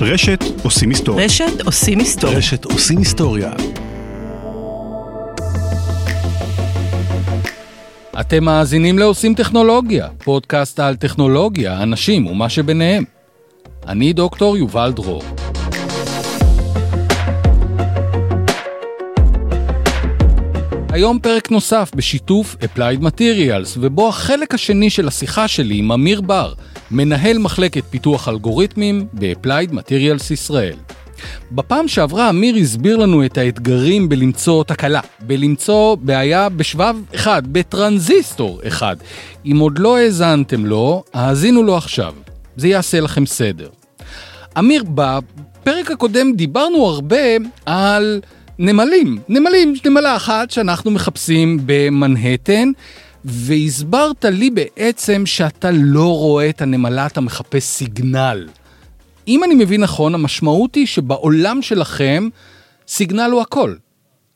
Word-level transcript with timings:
רשת 0.00 0.44
עושים 0.62 0.88
היסטוריה. 0.88 1.24
רשת 1.24 1.60
עושים 1.66 1.98
היסטוריה. 1.98 2.38
רשת 2.38 2.64
עושים 2.64 2.98
היסטוריה. 2.98 3.52
אתם 8.20 8.44
מאזינים 8.44 8.98
לעושים 8.98 9.34
טכנולוגיה, 9.34 10.08
פודקאסט 10.24 10.80
על 10.80 10.96
טכנולוגיה, 10.96 11.82
אנשים 11.82 12.26
ומה 12.26 12.48
שביניהם. 12.48 13.04
אני 13.86 14.12
דוקטור 14.12 14.56
יובל 14.56 14.92
דרור. 14.92 15.22
היום 20.90 21.18
פרק 21.18 21.50
נוסף 21.50 21.90
בשיתוף 21.94 22.56
Applied 22.60 23.02
Materials, 23.02 23.76
ובו 23.76 24.08
החלק 24.08 24.54
השני 24.54 24.90
של 24.90 25.08
השיחה 25.08 25.48
שלי 25.48 25.76
עם 25.76 25.92
אמיר 25.92 26.20
בר, 26.20 26.52
מנהל 26.90 27.38
מחלקת 27.38 27.82
פיתוח 27.90 28.28
אלגוריתמים 28.28 29.06
ב-Applied 29.12 29.72
Materials 29.72 30.32
ישראל. 30.32 30.76
בפעם 31.52 31.88
שעברה 31.88 32.30
אמיר 32.30 32.56
הסביר 32.56 32.96
לנו 32.96 33.24
את 33.24 33.38
האתגרים 33.38 34.08
בלמצוא 34.08 34.64
תקלה, 34.64 35.00
בלמצוא 35.20 35.94
בעיה 35.94 36.48
בשבב 36.48 36.96
אחד, 37.14 37.42
בטרנזיסטור 37.46 38.60
אחד. 38.66 38.96
אם 39.46 39.58
עוד 39.58 39.78
לא 39.78 39.98
האזנתם 39.98 40.66
לו, 40.66 41.02
האזינו 41.14 41.62
לו 41.62 41.76
עכשיו. 41.76 42.14
זה 42.56 42.68
יעשה 42.68 43.00
לכם 43.00 43.26
סדר. 43.26 43.68
אמיר, 44.58 44.84
בפרק 44.94 45.90
הקודם 45.90 46.32
דיברנו 46.32 46.86
הרבה 46.86 47.26
על 47.66 48.20
נמלים. 48.58 49.18
נמלים, 49.28 49.74
נמלה 49.84 50.16
אחת 50.16 50.50
שאנחנו 50.50 50.90
מחפשים 50.90 51.60
במנהטן, 51.66 52.70
והסברת 53.24 54.24
לי 54.24 54.50
בעצם 54.50 55.26
שאתה 55.26 55.70
לא 55.70 56.18
רואה 56.18 56.48
את 56.48 56.62
הנמלה, 56.62 57.06
אתה 57.06 57.20
מחפש 57.20 57.64
סיגנל. 57.64 58.48
אם 59.28 59.44
אני 59.44 59.54
מבין 59.54 59.80
נכון, 59.80 60.14
המשמעות 60.14 60.74
היא 60.74 60.86
שבעולם 60.86 61.62
שלכם, 61.62 62.28
סיגנל 62.88 63.30
הוא 63.32 63.40
הכל. 63.40 63.74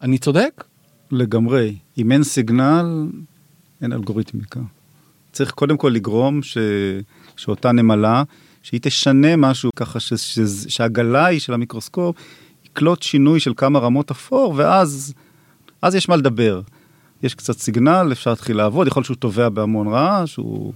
אני 0.03 0.19
צודק? 0.19 0.65
לגמרי. 1.11 1.77
אם 1.99 2.13
אין 2.13 2.25
סיגנל, 2.25 3.07
אין 3.83 3.93
אלגוריתמיקה. 3.93 4.61
צריך 5.33 5.51
קודם 5.51 5.77
כל 5.77 5.89
לגרום 5.89 6.43
ש... 6.43 6.59
שאותה 7.37 7.73
נמלה, 7.73 8.23
שהיא 8.63 8.81
תשנה 8.83 9.37
משהו 9.37 9.71
ככה 9.77 10.01
ש... 10.01 10.15
ש... 10.15 10.39
שהגלאי 10.69 11.41
של 11.41 11.55
המיקרוסקופ 11.55 12.17
יקלוט 12.65 13.03
שינוי 13.03 13.41
של 13.41 13.53
כמה 13.57 13.79
רמות 13.79 14.11
אפור, 14.11 14.55
ואז 14.57 15.15
אז 15.83 15.95
יש 15.95 16.09
מה 16.09 16.17
לדבר. 16.17 16.61
יש 17.23 17.35
קצת 17.35 17.59
סיגנל, 17.59 18.09
אפשר 18.13 18.31
להתחיל 18.31 18.57
לעבוד, 18.57 18.87
יכול 18.87 19.01
להיות 19.01 19.07
שהוא 19.07 19.17
טובע 19.17 19.49
בהמון 19.49 19.89
רעש, 19.89 20.37
הוא... 20.37 20.73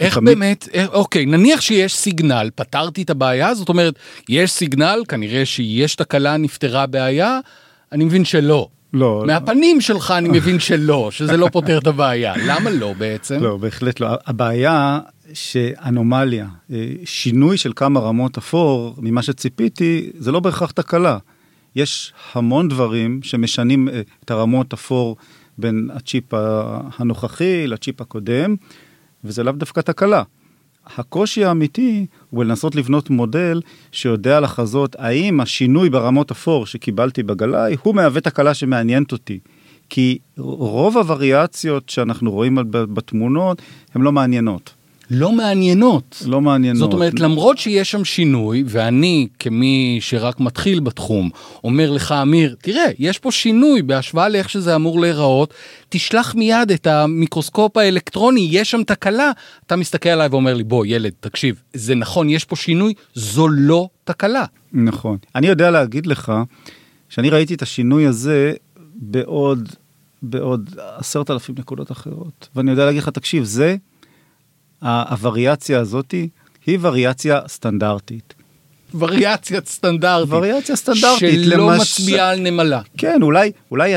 איך 0.00 0.14
תמיד- 0.14 0.34
באמת, 0.38 0.68
איך, 0.72 0.90
אוקיי, 0.92 1.26
נניח 1.26 1.60
שיש 1.60 1.96
סיגנל, 1.96 2.50
פתרתי 2.54 3.02
את 3.02 3.10
הבעיה, 3.10 3.54
זאת 3.54 3.68
אומרת, 3.68 3.94
יש 4.28 4.50
סיגנל, 4.50 5.02
כנראה 5.08 5.46
שיש 5.46 5.94
תקלה, 5.94 6.36
נפתרה 6.36 6.82
הבעיה, 6.82 7.40
אני 7.92 8.04
מבין 8.04 8.24
שלא. 8.24 8.68
לא, 8.92 9.24
מהפנים 9.26 9.80
שלך 9.80 10.10
אני 10.10 10.28
מבין 10.28 10.58
שלא, 10.60 11.08
שזה 11.10 11.36
לא 11.36 11.48
פותר 11.52 11.78
את 11.78 11.86
הבעיה. 11.86 12.34
למה 12.48 12.70
לא 12.70 12.92
בעצם? 12.98 13.42
לא, 13.42 13.56
בהחלט 13.56 14.00
לא. 14.00 14.08
הבעיה 14.26 14.98
שאנומליה, 15.32 16.46
אה, 16.72 16.86
שינוי 17.04 17.56
של 17.56 17.72
כמה 17.76 18.00
רמות 18.00 18.36
אפור 18.38 18.94
ממה 18.98 19.22
שציפיתי, 19.22 20.10
זה 20.18 20.32
לא 20.32 20.40
בהכרח 20.40 20.70
תקלה. 20.70 21.18
יש 21.76 22.12
המון 22.34 22.68
דברים 22.68 23.20
שמשנים 23.22 23.88
אה, 23.88 24.00
את 24.24 24.30
הרמות 24.30 24.72
אפור 24.72 25.16
בין 25.58 25.90
הצ'יפ 25.92 26.24
הנוכחי 26.98 27.66
לצ'יפ 27.66 28.00
הקודם, 28.00 28.56
וזה 29.24 29.42
לאו 29.42 29.52
דווקא 29.52 29.80
תקלה. 29.80 30.22
הקושי 30.96 31.44
האמיתי 31.44 32.06
הוא 32.30 32.44
לנסות 32.44 32.74
לבנות 32.74 33.10
מודל 33.10 33.60
שיודע 33.92 34.40
לחזות 34.40 34.96
האם 34.98 35.40
השינוי 35.40 35.90
ברמות 35.90 36.30
אפור 36.30 36.66
שקיבלתי 36.66 37.22
בגלאי 37.22 37.76
הוא 37.82 37.94
מהווה 37.94 38.20
תקלה 38.20 38.54
שמעניינת 38.54 39.12
אותי. 39.12 39.38
כי 39.90 40.18
רוב 40.38 40.96
הווריאציות 40.96 41.88
שאנחנו 41.88 42.30
רואים 42.30 42.58
בתמונות 42.70 43.62
הן 43.94 44.02
לא 44.02 44.12
מעניינות. 44.12 44.74
לא 45.10 45.32
מעניינות. 45.32 46.22
לא 46.26 46.40
מעניינות. 46.40 46.78
זאת 46.78 46.92
אומרת, 46.92 47.20
למרות 47.20 47.58
שיש 47.58 47.90
שם 47.90 48.04
שינוי, 48.04 48.64
ואני, 48.66 49.28
כמי 49.38 49.98
שרק 50.00 50.40
מתחיל 50.40 50.80
בתחום, 50.80 51.30
אומר 51.64 51.90
לך, 51.90 52.12
אמיר, 52.12 52.56
תראה, 52.62 52.84
יש 52.98 53.18
פה 53.18 53.32
שינוי 53.32 53.82
בהשוואה 53.82 54.28
לאיך 54.28 54.50
שזה 54.50 54.74
אמור 54.76 55.00
להיראות, 55.00 55.54
תשלח 55.88 56.34
מיד 56.34 56.70
את 56.70 56.86
המיקרוסקופ 56.86 57.76
האלקטרוני, 57.76 58.48
יש 58.50 58.70
שם 58.70 58.82
תקלה. 58.82 59.30
אתה 59.66 59.76
מסתכל 59.76 60.08
עליי 60.08 60.28
ואומר 60.28 60.54
לי, 60.54 60.64
בוא, 60.64 60.86
ילד, 60.86 61.12
תקשיב, 61.20 61.62
זה 61.74 61.94
נכון, 61.94 62.30
יש 62.30 62.44
פה 62.44 62.56
שינוי, 62.56 62.94
זו 63.14 63.48
לא 63.48 63.88
תקלה. 64.04 64.44
נכון. 64.72 65.16
אני 65.34 65.46
יודע 65.46 65.70
להגיד 65.70 66.06
לך 66.06 66.32
שאני 67.08 67.30
ראיתי 67.30 67.54
את 67.54 67.62
השינוי 67.62 68.06
הזה 68.06 68.52
בעוד, 68.94 69.68
בעוד 70.22 70.70
עשרת 70.96 71.30
אלפים 71.30 71.54
נקודות 71.58 71.92
אחרות. 71.92 72.48
ואני 72.56 72.70
יודע 72.70 72.84
להגיד 72.84 73.02
לך, 73.02 73.08
תקשיב, 73.08 73.44
זה, 73.44 73.76
הווריאציה 74.82 75.80
הזאתי 75.80 76.28
היא 76.66 76.78
וריאציה 76.80 77.40
סטנדרטית. 77.48 78.34
וריאציה 78.94 79.60
סטנדרטית. 79.66 80.32
וריאציה 80.32 80.76
סטנדרטית, 80.76 81.44
שלא 81.44 81.56
למש- 81.76 81.80
מצביעה 82.00 82.30
על 82.30 82.40
נמלה. 82.40 82.80
כן, 82.98 83.22
אולי, 83.22 83.52
אולי, 83.70 83.94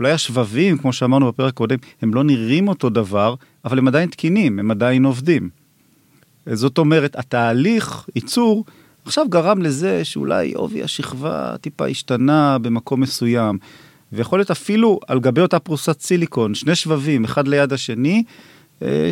אולי 0.00 0.12
השבבים, 0.12 0.78
כמו 0.78 0.92
שאמרנו 0.92 1.28
בפרק 1.28 1.52
הקודם, 1.52 1.76
הם 2.02 2.14
לא 2.14 2.24
נראים 2.24 2.68
אותו 2.68 2.90
דבר, 2.90 3.34
אבל 3.64 3.78
הם 3.78 3.88
עדיין 3.88 4.08
תקינים, 4.10 4.58
הם 4.58 4.70
עדיין 4.70 5.04
עובדים. 5.04 5.48
זאת 6.52 6.78
אומרת, 6.78 7.16
התהליך 7.18 8.06
ייצור 8.14 8.64
עכשיו 9.04 9.26
גרם 9.28 9.62
לזה 9.62 10.04
שאולי 10.04 10.52
עובי 10.52 10.82
השכבה 10.82 11.54
טיפה 11.60 11.86
השתנה 11.86 12.58
במקום 12.58 13.00
מסוים, 13.00 13.58
ויכול 14.12 14.38
להיות 14.38 14.50
אפילו 14.50 15.00
על 15.06 15.20
גבי 15.20 15.40
אותה 15.40 15.58
פרוסת 15.58 16.00
סיליקון, 16.00 16.54
שני 16.54 16.74
שבבים, 16.74 17.24
אחד 17.24 17.48
ליד 17.48 17.72
השני, 17.72 18.22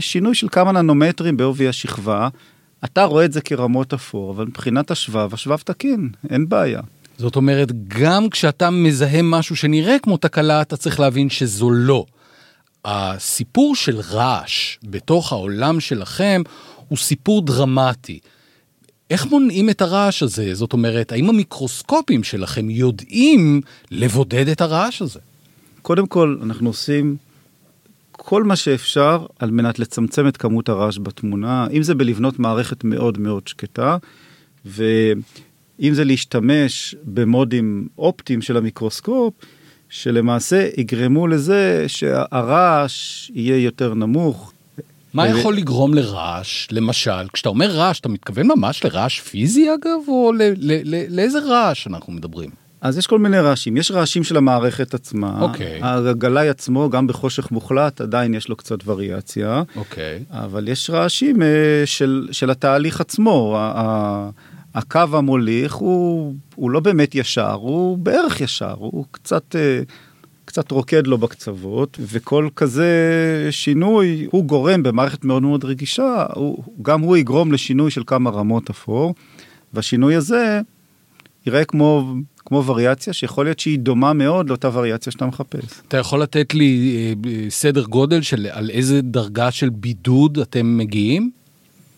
שינוי 0.01 0.35
של 0.35 0.49
כמה 0.49 0.73
ננומטרים 0.73 1.37
בעובי 1.37 1.69
השכבה. 1.69 2.29
אתה 2.85 3.05
רואה 3.05 3.25
את 3.25 3.33
זה 3.33 3.41
כרמות 3.41 3.93
אפור, 3.93 4.31
אבל 4.31 4.45
מבחינת 4.45 4.91
השבב, 4.91 5.35
השבב 5.35 5.57
תקין, 5.57 6.09
אין 6.31 6.49
בעיה. 6.49 6.81
זאת 7.19 7.37
אומרת, 7.37 7.89
גם 7.89 8.31
כשאתה 8.31 8.71
מזהה 8.71 9.23
משהו 9.23 9.57
שנראה 9.57 9.99
כמו 9.99 10.17
תקלה, 10.17 10.63
אתה 10.63 10.77
צריך 10.77 11.01
להבין 11.01 11.31
שזו 11.31 11.71
לא. 11.71 12.05
הסיפור 12.85 13.77
של 13.77 14.01
רעש 14.01 14.77
בתוך 14.85 15.33
העולם 15.33 15.81
שלכם 15.81 16.43
הוא 16.89 16.99
סיפור 16.99 17.43
דרמטי. 17.43 18.19
איך 19.11 19.27
מונעים 19.27 19.71
את 19.71 19.83
הרעש 19.83 20.23
הזה? 20.23 20.55
זאת 20.55 20.73
אומרת, 20.73 21.13
האם 21.13 21.29
המיקרוסקופים 21.29 22.25
שלכם 22.25 22.71
יודעים 22.71 23.61
לבודד 23.91 24.49
את 24.49 24.61
הרעש 24.61 25.03
הזה? 25.03 25.21
קודם 25.83 26.07
כל, 26.07 26.37
אנחנו 26.43 26.71
עושים 26.71 27.17
כל 28.29 28.45
מה 28.45 28.57
שאפשר 28.57 29.27
על 29.39 29.51
מנת 29.51 29.79
לצמצם 29.79 30.29
את 30.29 30.37
כמות 30.37 30.69
הרעש 30.69 30.99
בתמונה, 31.03 31.67
אם 31.73 31.83
זה 31.83 31.95
בלבנות 31.95 32.39
מערכת 32.39 32.85
מאוד 32.85 33.19
מאוד 33.19 33.49
שקטה, 33.49 33.97
ואם 34.65 35.95
זה 35.95 36.05
להשתמש 36.05 36.95
במודים 37.05 37.89
אופטיים 37.99 38.43
של 38.43 38.57
המיקרוסקופ, 38.57 39.35
שלמעשה 39.89 40.69
יגרמו 40.77 41.27
לזה 41.27 41.85
שהרעש 41.87 43.31
יהיה 43.35 43.59
יותר 43.65 43.95
נמוך. 43.95 44.53
מה 45.15 45.23
ו- 45.23 45.27
יכול 45.27 45.57
לגרום 45.57 45.95
לרעש? 45.95 46.69
למשל, 46.71 47.29
כשאתה 47.33 47.49
אומר 47.49 47.71
רעש, 47.71 48.01
אתה 48.01 48.09
מתכוון 48.09 48.47
ממש 48.47 48.85
לרעש 48.85 49.21
פיזי 49.21 49.69
אגב, 49.75 50.01
או 50.09 50.33
ל- 50.33 50.43
ל- 50.57 50.95
ל- 50.95 51.17
לאיזה 51.17 51.39
רעש 51.39 51.87
אנחנו 51.87 52.13
מדברים? 52.13 52.66
אז 52.81 52.99
יש 52.99 53.07
כל 53.07 53.19
מיני 53.19 53.39
רעשים, 53.39 53.77
יש 53.77 53.91
רעשים 53.91 54.25
של 54.25 54.37
המערכת 54.37 54.95
עצמה, 54.95 55.41
אוקיי. 55.41 55.81
הגלאי 55.83 56.49
עצמו 56.49 56.91
גם 56.91 57.07
בחושך 57.07 57.51
מוחלט 57.51 58.01
עדיין 58.01 58.35
יש 58.35 58.49
לו 58.49 58.57
קצת 58.57 58.79
וריאציה, 58.87 59.63
אוקיי. 59.77 60.25
אבל 60.31 60.69
יש 60.69 60.91
רעשים 60.91 61.43
אה, 61.43 61.83
של, 61.85 62.29
של 62.33 62.51
התהליך 62.51 63.01
עצמו. 63.01 63.59
הקו 64.75 65.01
המוליך 65.13 65.75
הוא, 65.75 66.35
הוא 66.55 66.71
לא 66.71 66.81
באמת 66.81 67.15
ישר, 67.15 67.53
הוא 67.53 67.99
בערך 67.99 68.41
ישר, 68.41 68.75
הוא 68.79 69.05
קצת, 69.11 69.57
אה, 69.57 69.81
קצת 70.45 70.71
רוקד 70.71 71.07
לו 71.07 71.19
בקצוות, 71.19 71.99
וכל 72.01 72.49
כזה 72.57 72.89
שינוי 73.51 74.27
הוא 74.31 74.45
גורם 74.45 74.83
במערכת 74.83 75.25
מאוד 75.25 75.43
מאוד 75.43 75.65
רגישה, 75.65 76.27
הוא, 76.35 76.65
גם 76.83 77.01
הוא 77.01 77.17
יגרום 77.17 77.53
לשינוי 77.53 77.91
של 77.91 78.03
כמה 78.07 78.31
רמות 78.31 78.71
אפור, 78.71 79.15
והשינוי 79.75 80.15
הזה 80.15 80.61
יראה 81.47 81.65
כמו, 81.65 82.15
כמו 82.37 82.65
וריאציה 82.67 83.13
שיכול 83.13 83.47
להיות 83.47 83.61
שהיא 83.61 83.79
דומה 83.79 84.13
מאוד 84.13 84.49
לאותה 84.49 84.79
וריאציה 84.79 85.13
שאתה 85.13 85.27
מחפש. 85.27 85.81
אתה 85.89 85.97
יכול 85.97 86.23
לתת 86.23 86.55
לי 86.55 86.97
אה, 86.97 87.31
אה, 87.31 87.51
סדר 87.51 87.85
גודל 87.85 88.23
של 88.23 88.47
על 88.51 88.71
איזה 88.71 89.01
דרגה 89.03 89.51
של 89.51 89.71
בידוד 89.71 90.39
אתם 90.39 90.77
מגיעים? 90.77 91.31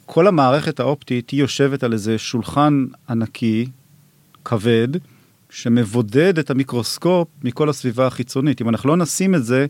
כל 0.07 0.27
המערכת 0.27 0.81
האופטית 0.81 1.31
היא 1.31 1.41
יושבת 1.41 1.83
על 1.83 1.93
איזה 1.93 2.19
שולחן 2.19 2.87
ענקי, 3.09 3.67
כבד, 4.45 4.89
שמבודד 5.51 6.39
את 6.39 6.51
המיקרוסקופ 6.51 7.29
מכל 7.43 7.69
הסביבה 7.69 8.07
החיצונית. 8.07 8.61
אם 8.63 8.69
אנחנו 8.69 8.89
לא 8.89 8.97
נשים 8.97 9.35
את 9.35 9.45
זה, 9.45 9.67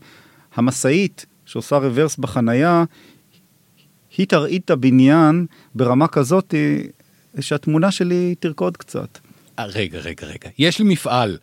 המשאית 0.54 1.26
שעושה 1.46 1.76
רוורס 1.76 2.16
בחנייה, 2.16 2.84
היא 4.16 4.26
תרעיד 4.26 4.62
את 4.64 4.70
הבניין 4.70 5.46
ברמה 5.74 6.08
כזאת 6.08 6.54
שהתמונה 7.40 7.90
שלי 7.90 8.34
תרקוד 8.40 8.76
קצת. 8.76 9.18
אה, 9.58 9.66
רגע, 9.66 9.98
רגע, 9.98 10.26
רגע. 10.26 10.50
יש 10.58 10.78
לי 10.78 10.84
מפעל. 10.84 11.36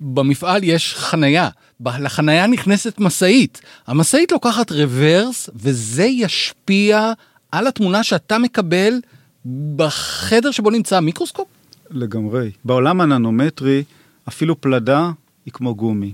במפעל 0.00 0.64
יש 0.64 0.94
חנייה. 0.94 1.48
לחנייה 1.86 2.46
נכנסת 2.46 2.98
משאית. 2.98 3.60
המשאית 3.86 4.32
לוקחת 4.32 4.72
רוורס, 4.72 5.50
וזה 5.54 6.04
ישפיע 6.04 7.12
על 7.52 7.66
התמונה 7.66 8.02
שאתה 8.02 8.38
מקבל 8.38 8.92
בחדר 9.76 10.50
שבו 10.50 10.70
נמצא 10.70 10.96
המיקרוסקופ? 10.96 11.48
לגמרי. 11.90 12.50
בעולם 12.64 13.00
הננומטרי, 13.00 13.84
אפילו 14.28 14.60
פלדה 14.60 15.10
היא 15.46 15.52
כמו 15.52 15.74
גומי. 15.74 16.12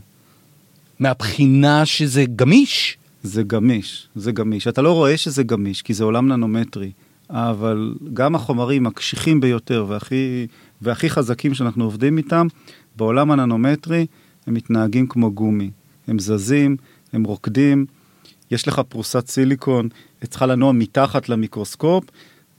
מהבחינה 0.98 1.86
שזה 1.86 2.24
גמיש? 2.36 2.98
זה 3.22 3.42
גמיש, 3.42 4.08
זה 4.14 4.32
גמיש. 4.32 4.68
אתה 4.68 4.82
לא 4.82 4.92
רואה 4.92 5.16
שזה 5.16 5.42
גמיש, 5.42 5.82
כי 5.82 5.94
זה 5.94 6.04
עולם 6.04 6.28
ננומטרי, 6.28 6.90
אבל 7.30 7.94
גם 8.14 8.34
החומרים 8.34 8.86
הקשיחים 8.86 9.40
ביותר 9.40 9.84
והכי, 9.88 10.46
והכי 10.82 11.10
חזקים 11.10 11.54
שאנחנו 11.54 11.84
עובדים 11.84 12.18
איתם, 12.18 12.46
בעולם 12.96 13.30
הננומטרי 13.30 14.06
הם 14.46 14.54
מתנהגים 14.54 15.06
כמו 15.06 15.32
גומי. 15.32 15.70
הם 16.06 16.18
זזים, 16.18 16.76
הם 17.12 17.24
רוקדים, 17.24 17.86
יש 18.50 18.68
לך 18.68 18.80
פרוסת 18.88 19.26
סיליקון, 19.26 19.88
היא 20.20 20.28
צריכה 20.28 20.46
לנוע 20.46 20.72
מתחת 20.72 21.28
למיקרוסקופ, 21.28 22.04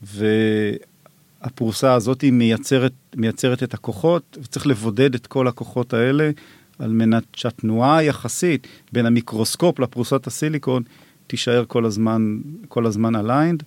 והפרוסה 0.01 1.94
הזאת 1.94 2.21
היא 2.21 2.33
מייצרת, 2.33 2.94
מייצרת 3.16 3.63
את 3.63 3.74
הכוחות, 3.74 4.38
וצריך 4.42 4.68
לבודד 4.68 5.16
את 5.16 5.27
כל 5.27 5.48
הכוחות 5.48 5.94
האלה 5.94 6.31
על 6.80 6.92
מנת 6.92 7.24
שהתנועה 7.36 7.98
היחסית 7.98 8.68
בין 8.92 9.06
המיקרוסקופ 9.06 9.80
לפרוסת 9.80 10.27
הסיליקון 10.27 10.83
תישאר 11.27 11.63
כל 11.68 11.86
הזמן, 11.86 12.39
כל 12.68 12.86
הזמן 12.86 13.16
aligned. 13.16 13.63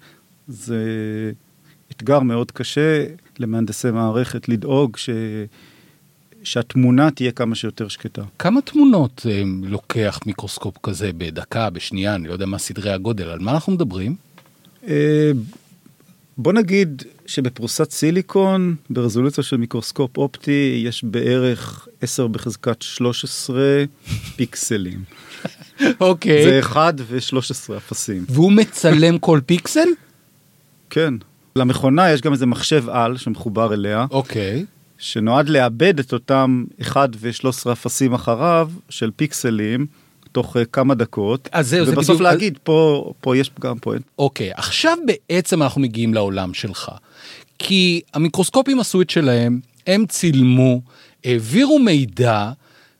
זה 0.48 0.82
אתגר 1.92 2.20
מאוד 2.20 2.50
קשה 2.50 3.04
למהנדסי 3.38 3.90
מערכת 3.90 4.48
לדאוג 4.48 4.96
ש... 4.96 5.10
שהתמונה 6.44 7.10
תהיה 7.10 7.32
כמה 7.32 7.54
שיותר 7.54 7.88
שקטה. 7.88 8.22
כמה 8.38 8.60
תמונות 8.60 9.26
אה, 9.30 9.42
לוקח 9.62 10.20
מיקרוסקופ 10.26 10.74
כזה 10.82 11.10
בדקה, 11.18 11.70
בשנייה, 11.70 12.14
אני 12.14 12.28
לא 12.28 12.32
יודע 12.32 12.46
מה 12.46 12.58
סדרי 12.58 12.92
הגודל, 12.92 13.28
על 13.28 13.38
מה 13.38 13.52
אנחנו 13.52 13.72
מדברים? 13.72 14.16
אה, 14.88 15.30
בוא 16.38 16.52
נגיד 16.52 17.02
שבפרוסת 17.26 17.90
סיליקון, 17.90 18.74
ברזולוציה 18.90 19.44
של 19.44 19.56
מיקרוסקופ 19.56 20.16
אופטי, 20.18 20.82
יש 20.86 21.04
בערך 21.04 21.88
10 22.00 22.26
בחזקת 22.26 22.82
13 22.82 23.56
פיקסלים. 24.36 25.04
אוקיי. 26.00 26.44
זה 26.44 26.60
1 26.60 26.94
ו-13 26.98 27.76
אפסים. 27.76 28.24
והוא 28.28 28.52
מצלם 28.52 29.18
כל 29.18 29.40
פיקסל? 29.46 29.88
כן. 30.90 31.14
למכונה 31.56 32.10
יש 32.10 32.20
גם 32.20 32.32
איזה 32.32 32.46
מחשב 32.46 32.88
על 32.88 33.16
שמחובר 33.16 33.74
אליה, 33.74 34.06
אוקיי. 34.10 34.64
שנועד 34.98 35.48
לאבד 35.48 35.98
את 35.98 36.12
אותם 36.12 36.64
1 36.82 37.08
ו-13 37.16 37.72
אפסים 37.72 38.14
אחריו 38.14 38.70
של 38.88 39.10
פיקסלים 39.16 39.86
תוך 40.32 40.56
uh, 40.56 40.60
כמה 40.72 40.94
דקות, 40.94 41.48
אז 41.52 41.68
זהו, 41.68 41.86
זה 41.86 41.92
ובסוף 41.92 42.16
בדיוק- 42.16 42.20
להגיד 42.20 42.58
פה, 42.62 43.12
פה 43.20 43.36
יש 43.36 43.48
פגם, 43.48 43.78
פה 43.78 43.92
אין. 43.94 44.02
אוקיי, 44.18 44.50
עכשיו 44.54 44.98
בעצם 45.06 45.62
אנחנו 45.62 45.80
מגיעים 45.80 46.14
לעולם 46.14 46.54
שלך. 46.54 46.90
כי 47.58 48.00
המיקרוסקופים 48.14 48.80
עשו 48.80 49.02
את 49.02 49.10
שלהם, 49.10 49.60
הם 49.86 50.06
צילמו, 50.06 50.80
העבירו 51.24 51.78
מידע, 51.78 52.50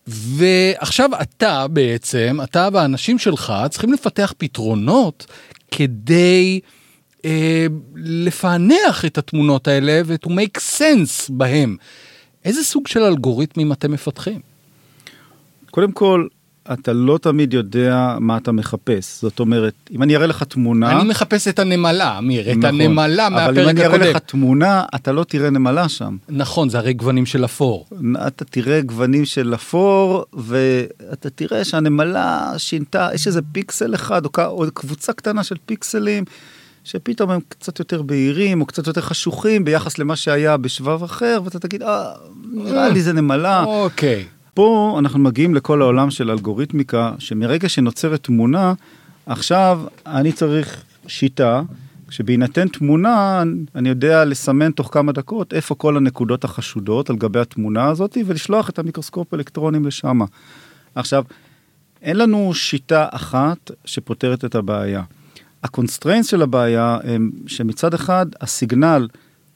ועכשיו 0.06 1.10
אתה 1.22 1.68
בעצם, 1.68 2.38
אתה 2.44 2.68
והאנשים 2.72 3.18
שלך 3.18 3.52
צריכים 3.70 3.92
לפתח 3.92 4.34
פתרונות 4.38 5.26
כדי 5.70 6.60
אה, 7.24 7.66
לפענח 7.96 9.04
את 9.04 9.18
התמונות 9.18 9.68
האלה 9.68 10.02
ו-to 10.06 10.28
make 10.28 10.60
sense 10.78 11.32
בהם. 11.32 11.76
איזה 12.44 12.64
סוג 12.64 12.86
של 12.86 13.00
אלגוריתמים 13.02 13.72
אתם 13.72 13.92
מפתחים? 13.92 14.40
קודם 15.70 15.92
כל, 15.92 16.26
אתה 16.72 16.92
לא 16.92 17.18
תמיד 17.18 17.54
יודע 17.54 18.16
מה 18.20 18.36
אתה 18.36 18.52
מחפש. 18.52 19.20
זאת 19.22 19.40
אומרת, 19.40 19.74
אם 19.90 20.02
אני 20.02 20.16
אראה 20.16 20.26
לך 20.26 20.42
תמונה... 20.42 21.00
אני 21.00 21.08
מחפש 21.08 21.48
את 21.48 21.58
הנמלה, 21.58 22.18
אמיר, 22.18 22.52
את 22.52 22.56
נכון, 22.56 22.80
הנמלה 22.80 23.26
אבל 23.26 23.34
מהפרק 23.34 23.58
אם 23.58 23.68
אני 23.68 23.80
אראה 23.80 23.96
הקודם. 23.96 24.10
לך 24.10 24.18
תמונה, 24.18 24.84
אתה 24.94 25.12
לא 25.12 25.24
תראה 25.24 25.50
נמלה 25.50 25.88
שם. 25.88 26.16
נכון, 26.28 26.68
זה 26.68 26.78
הרי 26.78 26.92
גוונים 26.92 27.26
של 27.26 27.44
אפור. 27.44 27.86
אתה 28.26 28.44
תראה 28.44 28.80
גוונים 28.80 29.24
של 29.24 29.54
אפור, 29.54 30.24
ואתה 30.32 31.30
תראה 31.30 31.64
שהנמלה 31.64 32.52
שינתה, 32.58 33.08
יש 33.14 33.26
איזה 33.26 33.40
פיקסל 33.52 33.94
אחד, 33.94 34.24
או, 34.24 34.30
או 34.38 34.64
קבוצה 34.74 35.12
קטנה 35.12 35.44
של 35.44 35.56
פיקסלים, 35.66 36.24
שפתאום 36.84 37.30
הם 37.30 37.40
קצת 37.48 37.78
יותר 37.78 38.02
בהירים, 38.02 38.60
או 38.60 38.66
קצת 38.66 38.86
יותר 38.86 39.00
חשוכים 39.00 39.64
ביחס 39.64 39.98
למה 39.98 40.16
שהיה 40.16 40.56
בשבב 40.56 41.02
אחר, 41.02 41.40
ואתה 41.44 41.58
תגיד, 41.58 41.82
אה, 41.82 42.12
נראה 42.52 42.88
לי 42.88 43.02
זה 43.02 43.12
נמלה. 43.12 43.64
אוקיי. 43.64 44.24
פה 44.54 44.96
אנחנו 44.98 45.18
מגיעים 45.18 45.54
לכל 45.54 45.82
העולם 45.82 46.10
של 46.10 46.30
אלגוריתמיקה, 46.30 47.12
שמרגע 47.18 47.68
שנוצרת 47.68 48.22
תמונה, 48.22 48.74
עכשיו 49.26 49.80
אני 50.06 50.32
צריך 50.32 50.84
שיטה, 51.06 51.62
שבהינתן 52.10 52.68
תמונה, 52.68 53.42
אני 53.74 53.88
יודע 53.88 54.24
לסמן 54.24 54.70
תוך 54.70 54.88
כמה 54.92 55.12
דקות 55.12 55.54
איפה 55.54 55.74
כל 55.74 55.96
הנקודות 55.96 56.44
החשודות 56.44 57.10
על 57.10 57.16
גבי 57.16 57.40
התמונה 57.40 57.86
הזאת, 57.86 58.18
ולשלוח 58.26 58.70
את 58.70 58.78
המיקרוסקופ 58.78 59.34
אלקטרונים 59.34 59.86
לשם. 59.86 60.20
עכשיו, 60.94 61.24
אין 62.02 62.16
לנו 62.16 62.54
שיטה 62.54 63.06
אחת 63.10 63.70
שפותרת 63.84 64.44
את 64.44 64.54
הבעיה. 64.54 65.02
ה 65.62 65.67
constraints 65.67 66.26
של 66.26 66.42
הבעיה 66.42 66.98
הם 67.04 67.30
שמצד 67.46 67.94
אחד 67.94 68.26
ה 68.40 68.50
signal 68.50 69.08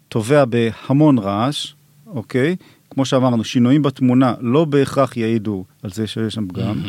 טובע 0.09 0.44
בהמון 0.44 1.19
רעש, 1.19 1.73
אוקיי? 2.06 2.56
כמו 2.91 3.05
שאמרנו, 3.05 3.44
שינויים 3.44 3.82
בתמונה 3.82 4.35
לא 4.41 4.64
בהכרח 4.64 5.17
יעידו 5.17 5.64
על 5.82 5.91
זה 5.91 6.06
שיש 6.06 6.35
שם 6.35 6.49
פגם. 6.49 6.82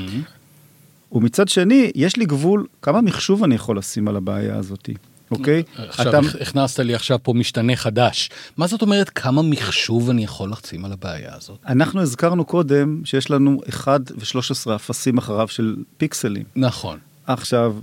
ומצד 1.11 1.47
שני, 1.47 1.91
יש 1.95 2.15
לי 2.17 2.25
גבול 2.25 2.65
כמה 2.81 3.01
מחשוב 3.01 3.43
אני 3.43 3.55
יכול 3.55 3.77
לשים 3.77 4.07
על 4.07 4.15
הבעיה 4.15 4.55
הזאת, 4.55 4.89
אוקיי? 5.31 5.63
עכשיו 5.77 6.09
אתה- 6.09 6.19
אתה... 6.19 6.43
הכנסת 6.43 6.79
לי 6.79 6.95
עכשיו 6.95 7.19
פה 7.23 7.33
משתנה 7.33 7.75
חדש. 7.75 8.29
מה 8.57 8.67
זאת 8.67 8.81
אומרת 8.81 9.09
כמה 9.09 9.41
מחשוב 9.41 10.09
אני 10.09 10.23
יכול 10.23 10.51
לשים 10.51 10.85
על 10.85 10.91
הבעיה 10.91 11.35
הזאת? 11.35 11.57
אנחנו 11.67 12.01
הזכרנו 12.01 12.45
קודם 12.45 13.01
שיש 13.05 13.31
לנו 13.31 13.61
1 13.69 14.01
ו-13 14.17 14.75
אפסים 14.75 15.17
אחריו 15.17 15.47
של 15.47 15.75
פיקסלים. 15.97 16.43
נכון. 16.55 16.97
עכשיו, 17.27 17.75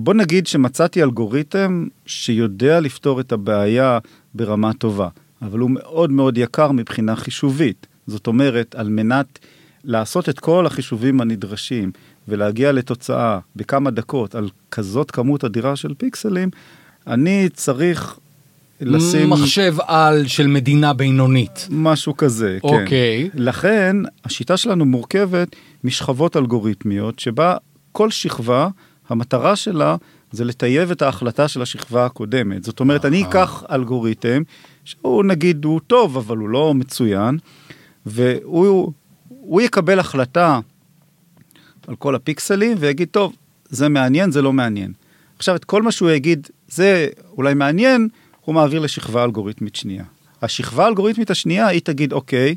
בוא 0.00 0.14
נגיד 0.14 0.46
שמצאתי 0.46 1.02
אלגוריתם 1.02 1.86
שיודע 2.06 2.80
לפתור 2.80 3.20
את 3.20 3.32
הבעיה 3.32 3.98
ברמה 4.34 4.72
טובה, 4.72 5.08
אבל 5.42 5.58
הוא 5.58 5.70
מאוד 5.70 6.12
מאוד 6.12 6.38
יקר 6.38 6.72
מבחינה 6.72 7.16
חישובית. 7.16 7.86
זאת 8.06 8.26
אומרת, 8.26 8.74
על 8.74 8.88
מנת 8.88 9.38
לעשות 9.84 10.28
את 10.28 10.40
כל 10.40 10.66
החישובים 10.66 11.20
הנדרשים 11.20 11.90
ולהגיע 12.28 12.72
לתוצאה 12.72 13.38
בכמה 13.56 13.90
דקות 13.90 14.34
על 14.34 14.48
כזאת 14.70 15.10
כמות 15.10 15.44
אדירה 15.44 15.76
של 15.76 15.94
פיקסלים, 15.94 16.50
אני 17.06 17.48
צריך 17.52 18.18
לשים 18.80 19.30
מחשב 19.30 19.74
על 19.86 20.26
של 20.26 20.46
מדינה 20.46 20.92
בינונית. 20.92 21.68
משהו 21.70 22.16
כזה, 22.16 22.58
כן. 22.62 22.68
אוקיי. 22.68 23.30
לכן, 23.34 23.96
השיטה 24.24 24.56
שלנו 24.56 24.84
מורכבת 24.84 25.56
משכבות 25.84 26.36
אלגוריתמיות, 26.36 27.18
שבה 27.18 27.56
כל 27.92 28.10
שכבה, 28.10 28.68
המטרה 29.08 29.56
שלה 29.56 29.96
זה 30.32 30.44
לטייב 30.44 30.90
את 30.90 31.02
ההחלטה 31.02 31.48
של 31.48 31.62
השכבה 31.62 32.06
הקודמת. 32.06 32.64
זאת 32.64 32.80
אומרת, 32.80 33.04
אני 33.04 33.24
אקח 33.24 33.64
אלגוריתם, 33.70 34.42
שהוא 34.84 35.24
נגיד 35.24 35.64
הוא 35.64 35.80
טוב, 35.86 36.16
אבל 36.16 36.36
הוא 36.36 36.48
לא 36.48 36.74
מצוין, 36.74 37.38
והוא 38.06 38.92
הוא 39.28 39.60
יקבל 39.60 39.98
החלטה 39.98 40.60
על 41.86 41.96
כל 41.96 42.14
הפיקסלים, 42.14 42.76
ויגיד, 42.80 43.08
טוב, 43.10 43.36
זה 43.68 43.88
מעניין, 43.88 44.30
זה 44.30 44.42
לא 44.42 44.52
מעניין. 44.52 44.92
עכשיו, 45.36 45.56
את 45.56 45.64
כל 45.64 45.82
מה 45.82 45.92
שהוא 45.92 46.10
יגיד, 46.10 46.48
זה 46.68 47.08
אולי 47.36 47.54
מעניין, 47.54 48.08
הוא 48.40 48.54
מעביר 48.54 48.80
לשכבה 48.80 49.24
אלגוריתמית 49.24 49.76
שנייה. 49.76 50.04
השכבה 50.42 50.84
האלגוריתמית 50.84 51.30
השנייה, 51.30 51.66
היא 51.66 51.80
תגיד, 51.80 52.12
אוקיי, 52.12 52.56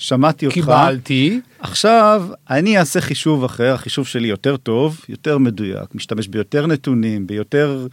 שמעתי 0.00 0.46
אותך. 0.46 0.54
קיבלתי. 0.54 1.40
עכשיו, 1.58 2.26
אני 2.50 2.78
אעשה 2.78 3.00
חישוב 3.00 3.44
אחר, 3.44 3.74
החישוב 3.74 4.06
שלי 4.06 4.28
יותר 4.28 4.56
טוב, 4.56 5.00
יותר 5.08 5.38
מדויק, 5.38 5.94
משתמש 5.94 6.28
ביותר 6.28 6.66
נתונים, 6.66 7.26
ביותר... 7.26 7.86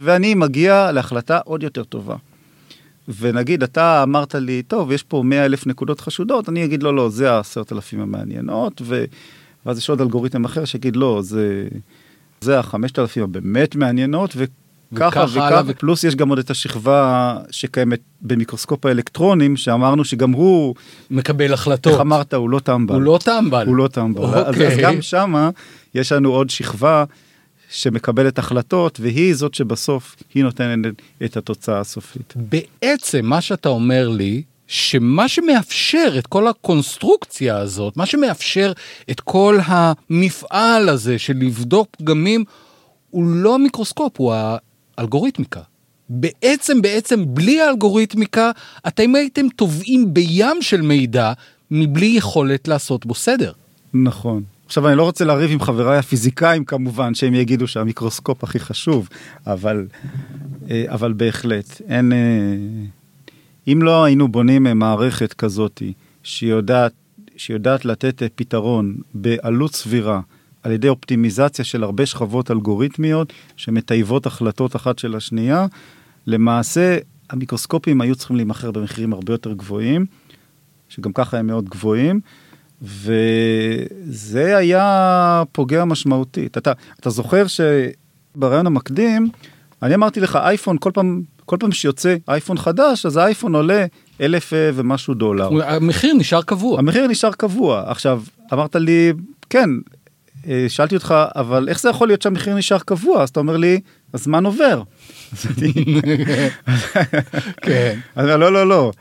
ואני 0.00 0.34
מגיע 0.34 0.92
להחלטה 0.92 1.38
עוד 1.44 1.62
יותר 1.62 1.84
טובה. 1.84 2.16
ונגיד, 3.20 3.62
אתה 3.62 4.02
אמרת 4.02 4.34
לי, 4.34 4.62
טוב, 4.62 4.92
יש 4.92 5.02
פה 5.02 5.22
100 5.22 5.44
אלף 5.44 5.66
נקודות 5.66 6.00
חשודות, 6.00 6.48
אני 6.48 6.64
אגיד, 6.64 6.82
לא, 6.82 6.94
לא, 6.94 7.10
זה 7.10 7.32
העשרת 7.32 7.72
אלפים 7.72 8.00
המעניינות, 8.00 8.82
ו... 8.84 9.04
ואז 9.66 9.78
יש 9.78 9.90
עוד 9.90 10.00
אלגוריתם 10.00 10.44
אחר 10.44 10.64
שיגיד, 10.64 10.96
לא, 10.96 11.20
זה, 11.22 11.68
זה 12.40 12.58
החמשת 12.58 12.98
אלפים 12.98 13.22
הבאמת 13.22 13.76
מעניינות, 13.76 14.36
וככה 14.92 15.08
וככה 15.08 15.24
וככה, 15.24 15.46
הלאה, 15.46 15.62
ו- 15.66 15.74
פלוס 15.78 16.04
יש 16.04 16.16
גם 16.16 16.28
עוד 16.28 16.38
את 16.38 16.50
השכבה 16.50 17.36
שקיימת 17.50 18.00
במיקרוסקופ 18.22 18.86
האלקטרונים, 18.86 19.56
שאמרנו 19.56 20.04
שגם 20.04 20.32
הוא, 20.32 20.74
מקבל 21.10 21.52
החלטות. 21.52 21.92
איך 21.92 22.00
אמרת, 22.00 22.34
הוא 22.34 22.50
לא 22.50 22.58
טמבל. 22.58 22.94
הוא 22.94 23.02
לא 23.02 23.18
טמבל. 23.24 23.66
הוא 23.66 23.76
לא 23.76 23.88
טמבל. 23.88 24.24
אז, 24.24 24.54
אוקיי. 24.54 24.66
אז 24.66 24.78
גם 24.78 25.02
שמה 25.02 25.50
יש 25.94 26.12
לנו 26.12 26.30
עוד 26.30 26.50
שכבה 26.50 27.04
שמקבלת 27.70 28.38
החלטות, 28.38 29.00
והיא 29.00 29.34
זאת 29.34 29.54
שבסוף 29.54 30.16
היא 30.34 30.44
נותנת 30.44 30.94
את 31.24 31.36
התוצאה 31.36 31.80
הסופית. 31.80 32.34
בעצם 32.36 33.26
מה 33.26 33.40
שאתה 33.40 33.68
אומר 33.68 34.08
לי, 34.08 34.42
שמה 34.66 35.28
שמאפשר 35.28 36.14
את 36.18 36.26
כל 36.26 36.46
הקונסטרוקציה 36.46 37.56
הזאת, 37.56 37.96
מה 37.96 38.06
שמאפשר 38.06 38.72
את 39.10 39.20
כל 39.20 39.58
המפעל 39.64 40.88
הזה 40.88 41.18
של 41.18 41.34
לבדוק 41.36 41.88
פגמים, 41.98 42.44
הוא 43.10 43.24
לא 43.26 43.54
המיקרוסקופ, 43.54 44.12
הוא 44.16 44.34
האלגוריתמיקה. 45.00 45.60
בעצם, 46.08 46.82
בעצם, 46.82 47.24
בלי 47.26 47.60
האלגוריתמיקה, 47.60 48.50
אתם 48.86 49.14
הייתם 49.14 49.48
טובעים 49.56 50.14
בים 50.14 50.62
של 50.62 50.82
מידע 50.82 51.32
מבלי 51.70 52.06
יכולת 52.06 52.68
לעשות 52.68 53.06
בו 53.06 53.14
סדר. 53.14 53.52
נכון. 53.94 54.42
עכשיו 54.66 54.88
אני 54.88 54.96
לא 54.96 55.02
רוצה 55.02 55.24
לריב 55.24 55.50
עם 55.50 55.60
חבריי 55.60 55.98
הפיזיקאים 55.98 56.64
כמובן 56.64 57.14
שהם 57.14 57.34
יגידו 57.34 57.66
שהמיקרוסקופ 57.66 58.44
הכי 58.44 58.58
חשוב 58.58 59.08
אבל 59.46 59.86
אה, 60.70 60.84
אבל 60.88 61.12
בהחלט 61.12 61.80
אין 61.88 62.12
אה, 62.12 62.18
אם 63.72 63.82
לא 63.82 64.04
היינו 64.04 64.28
בונים 64.28 64.62
מערכת 64.78 65.32
כזאתי 65.32 65.92
שיודעת 66.22 66.92
שיודעת 67.36 67.84
לתת 67.84 68.22
פתרון 68.34 68.96
בעלות 69.14 69.74
סבירה 69.74 70.20
על 70.62 70.72
ידי 70.72 70.88
אופטימיזציה 70.88 71.64
של 71.64 71.82
הרבה 71.82 72.06
שכבות 72.06 72.50
אלגוריתמיות 72.50 73.32
שמטייבות 73.56 74.26
החלטות 74.26 74.76
אחת 74.76 74.98
של 74.98 75.16
השנייה 75.16 75.66
למעשה 76.26 76.98
המיקרוסקופים 77.30 78.00
היו 78.00 78.14
צריכים 78.14 78.36
להימכר 78.36 78.70
במחירים 78.70 79.12
הרבה 79.12 79.32
יותר 79.32 79.52
גבוהים 79.52 80.06
שגם 80.88 81.12
ככה 81.12 81.38
הם 81.38 81.46
מאוד 81.46 81.68
גבוהים. 81.68 82.20
וזה 82.82 84.56
היה 84.56 85.42
פוגע 85.52 85.84
משמעותית. 85.84 86.58
אתה, 86.58 86.72
אתה 87.00 87.10
זוכר 87.10 87.44
שברעיון 87.46 88.66
המקדים, 88.66 89.28
אני 89.82 89.94
אמרתי 89.94 90.20
לך 90.20 90.36
אייפון 90.36 90.76
כל 90.80 90.90
פעם, 90.94 91.22
כל 91.46 91.56
פעם 91.60 91.72
שיוצא 91.72 92.16
אייפון 92.28 92.58
חדש, 92.58 93.06
אז 93.06 93.16
האייפון 93.16 93.54
עולה 93.54 93.86
אלף 94.20 94.52
ומשהו 94.74 95.14
דולר. 95.14 95.48
המחיר 95.64 96.14
נשאר 96.14 96.42
קבוע. 96.42 96.78
המחיר 96.78 97.06
נשאר 97.06 97.32
קבוע. 97.32 97.90
עכשיו, 97.90 98.22
אמרת 98.52 98.76
לי, 98.76 99.12
כן, 99.50 99.70
שאלתי 100.68 100.94
אותך, 100.94 101.14
אבל 101.36 101.68
איך 101.68 101.80
זה 101.80 101.88
יכול 101.88 102.08
להיות 102.08 102.22
שהמחיר 102.22 102.54
נשאר 102.54 102.78
קבוע? 102.78 103.22
אז 103.22 103.28
אתה 103.28 103.40
אומר 103.40 103.56
לי, 103.56 103.80
הזמן 104.14 104.46
עובר. 104.46 104.82
כן. 107.62 107.98
לא, 108.16 108.52
לא, 108.52 108.68
לא. 108.68 108.92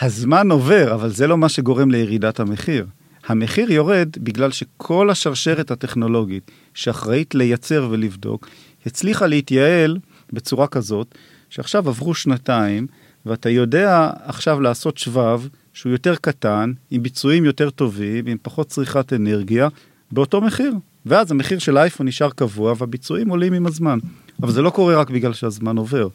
הזמן 0.00 0.50
עובר, 0.50 0.94
אבל 0.94 1.10
זה 1.10 1.26
לא 1.26 1.38
מה 1.38 1.48
שגורם 1.48 1.90
לירידת 1.90 2.40
המחיר. 2.40 2.86
המחיר 3.26 3.72
יורד 3.72 4.08
בגלל 4.18 4.50
שכל 4.50 5.10
השרשרת 5.10 5.70
הטכנולוגית 5.70 6.50
שאחראית 6.74 7.34
לייצר 7.34 7.88
ולבדוק, 7.90 8.48
הצליחה 8.86 9.26
להתייעל 9.26 9.98
בצורה 10.32 10.66
כזאת, 10.66 11.14
שעכשיו 11.50 11.88
עברו 11.88 12.14
שנתיים, 12.14 12.86
ואתה 13.26 13.50
יודע 13.50 14.10
עכשיו 14.24 14.60
לעשות 14.60 14.98
שבב 14.98 15.48
שהוא 15.72 15.92
יותר 15.92 16.14
קטן, 16.16 16.72
עם 16.90 17.02
ביצועים 17.02 17.44
יותר 17.44 17.70
טובים, 17.70 18.26
עם 18.26 18.36
פחות 18.42 18.68
צריכת 18.68 19.12
אנרגיה, 19.12 19.68
באותו 20.12 20.40
מחיר. 20.40 20.74
ואז 21.06 21.30
המחיר 21.30 21.58
של 21.58 21.76
האייפון 21.76 22.08
נשאר 22.08 22.30
קבוע 22.30 22.74
והביצועים 22.78 23.28
עולים 23.28 23.52
עם 23.52 23.66
הזמן. 23.66 23.98
אבל 24.42 24.52
זה 24.52 24.62
לא 24.62 24.70
קורה 24.70 24.96
רק 24.96 25.10
בגלל 25.10 25.32
שהזמן 25.32 25.76
עובר. 25.76 26.08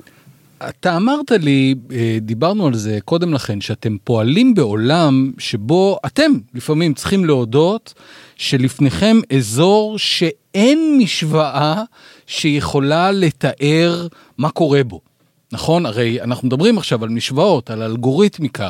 אתה 0.70 0.96
אמרת 0.96 1.32
לי, 1.32 1.76
אה, 1.92 2.18
דיברנו 2.22 2.68
על 2.68 2.74
זה 2.74 3.00
קודם 3.06 3.34
לכן, 3.34 3.62
שאתם 3.62 3.98
פועלים 4.04 4.54
בעולם 4.54 5.32
שבו 5.38 6.00
אתם 6.06 6.32
לפעמים 6.54 6.94
צריכים 6.94 7.26
להודות 7.26 7.94
שלפניכם 8.36 9.18
אזור 9.38 9.98
שאין 9.98 10.98
משוואה 10.98 11.84
שיכולה 12.28 13.12
לתאר 13.12 14.08
מה 14.38 14.50
קורה 14.50 14.84
בו. 14.84 15.02
נכון? 15.52 15.86
הרי 15.86 16.22
אנחנו 16.22 16.48
מדברים 16.48 16.78
עכשיו 16.78 17.04
על 17.04 17.10
משוואות, 17.10 17.70
על 17.70 17.84
אלגוריתמיקה. 17.84 18.70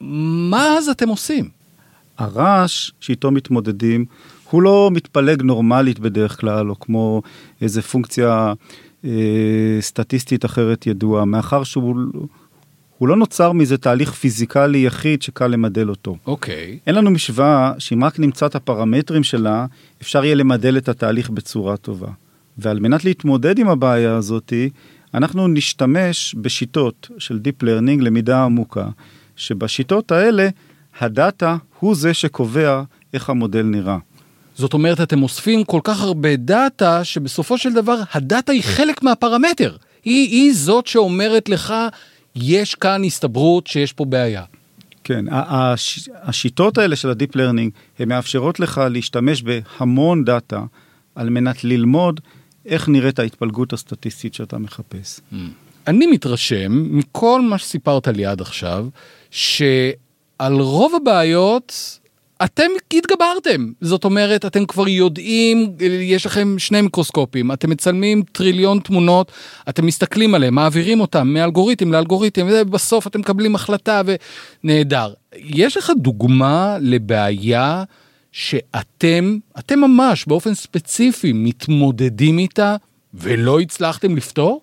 מה 0.00 0.76
אז 0.78 0.88
אתם 0.88 1.08
עושים? 1.08 1.59
הרעש 2.20 2.90
שאיתו 3.00 3.30
מתמודדים 3.30 4.04
הוא 4.50 4.62
לא 4.62 4.90
מתפלג 4.92 5.42
נורמלית 5.42 5.98
בדרך 5.98 6.40
כלל, 6.40 6.70
או 6.70 6.80
כמו 6.80 7.22
איזה 7.60 7.82
פונקציה 7.82 8.52
אה, 9.04 9.10
סטטיסטית 9.80 10.44
אחרת 10.44 10.86
ידועה, 10.86 11.24
מאחר 11.24 11.64
שהוא 11.64 11.96
הוא 12.98 13.08
לא 13.08 13.16
נוצר 13.16 13.52
מזה 13.52 13.78
תהליך 13.78 14.12
פיזיקלי 14.12 14.78
יחיד 14.78 15.22
שקל 15.22 15.46
למדל 15.46 15.88
אותו. 15.88 16.16
אוקיי. 16.26 16.78
Okay. 16.78 16.86
אין 16.86 16.94
לנו 16.94 17.10
משוואה 17.10 17.72
שאם 17.78 18.04
רק 18.04 18.18
נמצא 18.18 18.46
את 18.46 18.54
הפרמטרים 18.54 19.24
שלה, 19.24 19.66
אפשר 20.02 20.24
יהיה 20.24 20.34
למדל 20.34 20.76
את 20.76 20.88
התהליך 20.88 21.30
בצורה 21.30 21.76
טובה. 21.76 22.08
ועל 22.58 22.80
מנת 22.80 23.04
להתמודד 23.04 23.58
עם 23.58 23.68
הבעיה 23.68 24.16
הזאתי, 24.16 24.70
אנחנו 25.14 25.48
נשתמש 25.48 26.34
בשיטות 26.38 27.10
של 27.18 27.40
Deep 27.44 27.64
Learning, 27.64 28.02
למידה 28.02 28.44
עמוקה, 28.44 28.88
שבשיטות 29.36 30.12
האלה 30.12 30.48
הדאטה 30.98 31.56
הוא 31.78 31.94
זה 31.94 32.14
שקובע 32.14 32.82
איך 33.14 33.30
המודל 33.30 33.62
נראה. 33.62 33.98
זאת 34.54 34.74
אומרת, 34.74 35.00
אתם 35.00 35.22
אוספים 35.22 35.64
כל 35.64 35.80
כך 35.84 36.00
הרבה 36.00 36.36
דאטה, 36.36 37.04
שבסופו 37.04 37.58
של 37.58 37.72
דבר 37.72 37.96
הדאטה 38.12 38.52
היא 38.52 38.62
חלק 38.62 39.02
מהפרמטר. 39.02 39.76
היא, 40.04 40.28
היא 40.28 40.52
זאת 40.54 40.86
שאומרת 40.86 41.48
לך, 41.48 41.74
יש 42.36 42.74
כאן 42.74 43.04
הסתברות 43.04 43.66
שיש 43.66 43.92
פה 43.92 44.04
בעיה. 44.04 44.44
כן, 45.04 45.24
הש, 45.30 46.08
השיטות 46.22 46.78
האלה 46.78 46.96
של 46.96 47.10
ה 47.10 47.15
deep 47.15 47.36
learning, 47.36 47.72
הן 47.98 48.08
מאפשרות 48.08 48.60
לך 48.60 48.80
להשתמש 48.90 49.42
בהמון 49.42 50.24
data 50.24 50.62
על 51.14 51.30
מנת 51.30 51.64
ללמוד 51.64 52.20
איך 52.66 52.88
נראית 52.88 53.18
ההתפלגות 53.18 53.72
הסטטיסטית 53.72 54.34
שאתה 54.34 54.58
מחפש. 54.58 55.20
Mm. 55.32 55.36
אני 55.86 56.06
מתרשם 56.06 56.96
מכל 56.98 57.40
מה 57.40 57.58
שסיפרת 57.58 58.08
לי 58.08 58.26
עד 58.26 58.40
עכשיו, 58.40 58.86
שעל 60.40 60.60
רוב 60.60 60.94
הבעיות 60.94 61.98
אתם 62.44 62.70
התגברתם, 62.92 63.72
זאת 63.80 64.04
אומרת, 64.04 64.44
אתם 64.44 64.66
כבר 64.66 64.88
יודעים, 64.88 65.72
יש 66.00 66.26
לכם 66.26 66.58
שני 66.58 66.80
מיקרוסקופים, 66.80 67.52
אתם 67.52 67.70
מצלמים 67.70 68.22
טריליון 68.32 68.80
תמונות, 68.80 69.32
אתם 69.68 69.86
מסתכלים 69.86 70.34
עליהם, 70.34 70.54
מעבירים 70.54 71.00
אותם 71.00 71.28
מאלגוריתם 71.28 71.92
לאלגוריתם, 71.92 72.46
ובסוף 72.50 73.06
אתם 73.06 73.20
מקבלים 73.20 73.54
החלטה 73.54 74.02
ונהדר. 74.64 75.12
יש 75.34 75.76
לך 75.76 75.92
דוגמה 75.96 76.76
לבעיה 76.80 77.84
שאתם, 78.32 79.38
אתם 79.58 79.80
ממש 79.80 80.26
באופן 80.26 80.54
ספציפי 80.54 81.32
מתמודדים 81.32 82.38
איתה 82.38 82.76
ולא 83.14 83.60
הצלחתם 83.60 84.16
לפתור? 84.16 84.62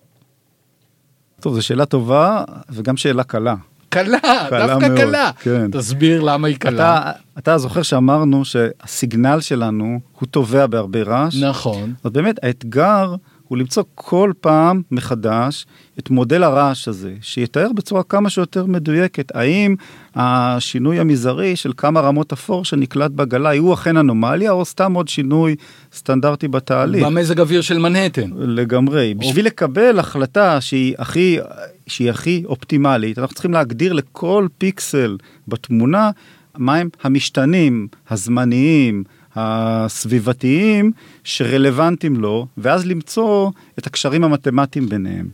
טוב, 1.40 1.54
זו 1.54 1.62
שאלה 1.62 1.86
טובה 1.86 2.44
וגם 2.70 2.96
שאלה 2.96 3.24
קלה. 3.24 3.54
קלה, 3.88 4.18
דווקא 4.50 4.88
מאוד, 4.88 4.98
קלה. 4.98 5.30
כן. 5.40 5.70
תסביר 5.70 6.20
למה 6.20 6.48
היא 6.48 6.56
קלה. 6.56 6.98
אתה, 6.98 7.10
אתה 7.38 7.58
זוכר 7.58 7.82
שאמרנו 7.82 8.44
שהסיגנל 8.44 9.40
שלנו 9.40 10.00
הוא 10.18 10.26
תובע 10.26 10.66
בהרבה 10.66 11.02
רעש? 11.02 11.36
נכון. 11.42 11.94
אז 12.04 12.10
באמת 12.10 12.44
האתגר 12.44 13.14
הוא 13.48 13.58
למצוא 13.58 13.82
כל 13.94 14.32
פעם 14.40 14.82
מחדש 14.90 15.66
את 15.98 16.10
מודל 16.10 16.42
הרעש 16.42 16.88
הזה, 16.88 17.14
שיתאר 17.20 17.72
בצורה 17.74 18.02
כמה 18.02 18.30
שיותר 18.30 18.66
מדויקת, 18.66 19.36
האם 19.36 19.74
השינוי 20.14 21.00
המזערי 21.00 21.56
של 21.56 21.72
כמה 21.76 22.00
רמות 22.00 22.32
אפור 22.32 22.64
שנקלט 22.64 23.10
בגלאי 23.10 23.58
הוא 23.58 23.74
אכן 23.74 23.96
אנומליה, 23.96 24.50
או 24.50 24.64
סתם 24.64 24.92
עוד 24.92 25.08
שינוי 25.08 25.56
סטנדרטי 25.92 26.48
בתהליך. 26.48 27.06
במזג 27.06 27.40
אוויר 27.40 27.60
של 27.60 27.78
מנהטן. 27.78 28.30
לגמרי. 28.36 29.14
או... 29.14 29.20
בשביל 29.20 29.46
לקבל 29.46 29.98
החלטה 29.98 30.60
שהיא 30.60 30.94
הכי, 30.98 31.38
שהיא 31.86 32.10
הכי 32.10 32.42
אופטימלית, 32.46 33.18
אנחנו 33.18 33.34
צריכים 33.34 33.52
להגדיר 33.52 33.92
לכל 33.92 34.46
פיקסל 34.58 35.16
בתמונה 35.48 36.10
מהם 36.58 36.88
המשתנים 37.02 37.88
הזמניים, 38.10 39.04
הסביבתיים 39.38 40.92
שרלוונטיים 41.24 42.16
לו, 42.16 42.46
ואז 42.58 42.86
למצוא 42.86 43.50
את 43.78 43.86
הקשרים 43.86 44.24
המתמטיים 44.24 44.88
ביניהם. 44.88 45.28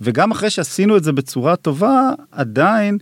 וגם 0.00 0.30
אחרי 0.30 0.50
שעשינו 0.50 0.96
את 0.96 1.04
זה 1.04 1.12
בצורה 1.12 1.56
טובה, 1.56 2.10
עדיין 2.30 2.98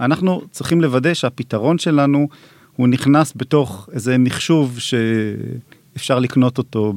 אנחנו 0.00 0.42
צריכים 0.50 0.80
לוודא 0.80 1.14
שהפתרון 1.14 1.78
שלנו 1.78 2.28
הוא 2.76 2.88
נכנס 2.88 3.32
בתוך 3.36 3.88
איזה 3.92 4.18
מחשוב 4.18 4.78
שאפשר 4.78 6.18
לקנות 6.18 6.58
אותו 6.58 6.94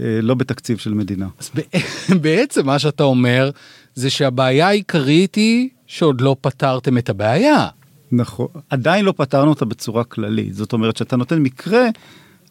אה, 0.00 0.18
לא 0.22 0.34
בתקציב 0.34 0.78
של 0.78 0.94
מדינה. 0.94 1.28
אז 1.38 1.50
בעצם 2.22 2.66
מה 2.66 2.78
שאתה 2.78 3.02
אומר 3.02 3.50
זה 3.94 4.10
שהבעיה 4.10 4.68
העיקרית 4.68 5.34
היא 5.34 5.68
שעוד 5.86 6.20
לא 6.20 6.36
פתרתם 6.40 6.98
את 6.98 7.08
הבעיה. 7.08 7.68
נכון, 8.12 8.46
עדיין 8.70 9.04
לא 9.04 9.12
פתרנו 9.16 9.50
אותה 9.50 9.64
בצורה 9.64 10.04
כללית, 10.04 10.54
זאת 10.54 10.72
אומרת 10.72 10.96
שאתה 10.96 11.16
נותן 11.16 11.38
מקרה, 11.38 11.88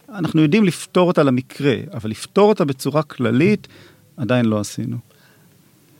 אנחנו 0.10 0.42
יודעים 0.42 0.64
לפתור 0.64 1.08
אותה 1.08 1.24
למקרה, 1.24 1.76
אבל 1.94 2.10
לפתור 2.10 2.50
אותה 2.50 2.66
בצורה 2.66 3.04
כללית, 3.04 3.68
עדיין 4.18 4.46
לא 4.46 4.60
עשינו. 4.60 4.98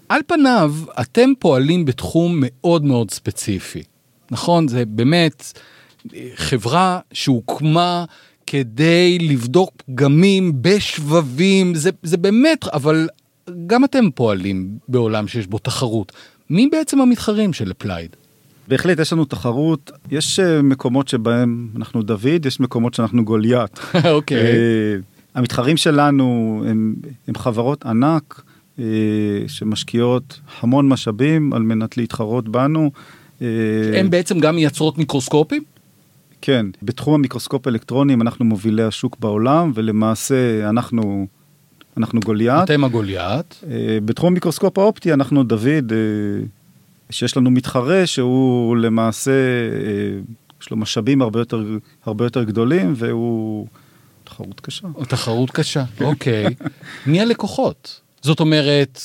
על 0.10 0.22
פניו, 0.28 0.74
אתם 1.02 1.30
פועלים 1.40 1.86
בתחום 1.86 2.38
מאוד 2.42 2.84
מאוד 2.84 3.12
ספציפי, 3.12 3.84
נכון? 4.32 4.68
זה 4.68 4.86
באמת 4.86 5.60
חברה 6.36 7.00
שהוקמה 7.12 8.06
כדי 8.48 9.18
לבדוק 9.22 9.72
פגמים 9.78 10.62
בשבבים, 10.62 11.76
זה, 11.76 11.90
זה 12.04 12.18
באמת, 12.18 12.68
אבל 12.68 13.08
גם 13.68 13.84
אתם 13.84 14.12
פועלים 14.12 14.78
בעולם 14.88 15.28
שיש 15.28 15.48
בו 15.48 15.58
תחרות. 15.58 16.12
מי 16.50 16.68
בעצם 16.68 17.02
המתחרים 17.02 17.54
של 17.54 17.72
Applied? 17.72 18.16
בהחלט 18.68 19.00
יש 19.00 19.14
לנו 19.14 19.26
תחרות, 19.26 19.92
יש 20.12 20.40
אה, 20.40 20.62
מקומות 20.62 21.08
שבהם 21.08 21.68
אנחנו 21.76 22.04
דוד, 22.04 22.46
יש 22.46 22.60
מקומות 22.60 22.94
שאנחנו 22.94 23.26
גוליית. 23.26 23.80
אוקיי. 24.16 24.38
אה, 24.38 24.96
המתחרים 25.36 25.78
שלנו 25.78 26.64
הם, 26.68 26.96
הם 27.28 27.36
חברות 27.36 27.86
ענק 27.86 28.42
אה, 28.80 28.86
שמשקיעות 29.48 30.40
המון 30.62 30.90
משאבים 30.90 31.54
על 31.54 31.62
מנת 31.62 31.98
להתחרות 31.98 32.50
בנו. 32.50 32.92
אה, 33.42 33.48
הן 34.00 34.10
בעצם 34.10 34.40
גם 34.40 34.56
מייצרות 34.56 34.98
מיקרוסקופים? 34.98 35.64
כן, 36.42 36.66
בתחום 36.84 37.14
המיקרוסקופ 37.14 37.68
האלקטרונים 37.68 38.22
אנחנו 38.22 38.46
מובילי 38.46 38.84
השוק 38.84 39.18
בעולם 39.20 39.72
ולמעשה 39.76 40.70
אנחנו, 40.70 41.28
אנחנו 41.98 42.20
גוליית. 42.20 42.64
אתם 42.64 42.84
הגוליית. 42.84 43.64
אה, 43.70 43.98
בתחום 44.06 44.28
המיקרוסקופ 44.28 44.78
האופטי 44.78 45.14
אנחנו 45.14 45.44
דוד, 45.44 45.92
אה, 45.92 45.98
שיש 47.10 47.38
לנו 47.38 47.52
מתחרה 47.52 48.08
שהוא 48.08 48.78
למעשה, 48.78 49.32
אה, 49.32 50.20
יש 50.62 50.72
לו 50.72 50.78
משאבים 50.78 51.22
הרבה 51.22 51.40
יותר, 51.40 51.64
הרבה 52.06 52.26
יותר 52.26 52.44
גדולים 52.44 52.94
והוא 52.96 53.68
תחרות 54.24 54.60
קשה. 54.60 54.88
תחרות 55.08 55.52
קשה, 55.52 55.84
אוקיי. 56.02 56.46
מי 57.06 57.22
הלקוחות? 57.22 58.02
זאת 58.22 58.40
אומרת, 58.40 59.02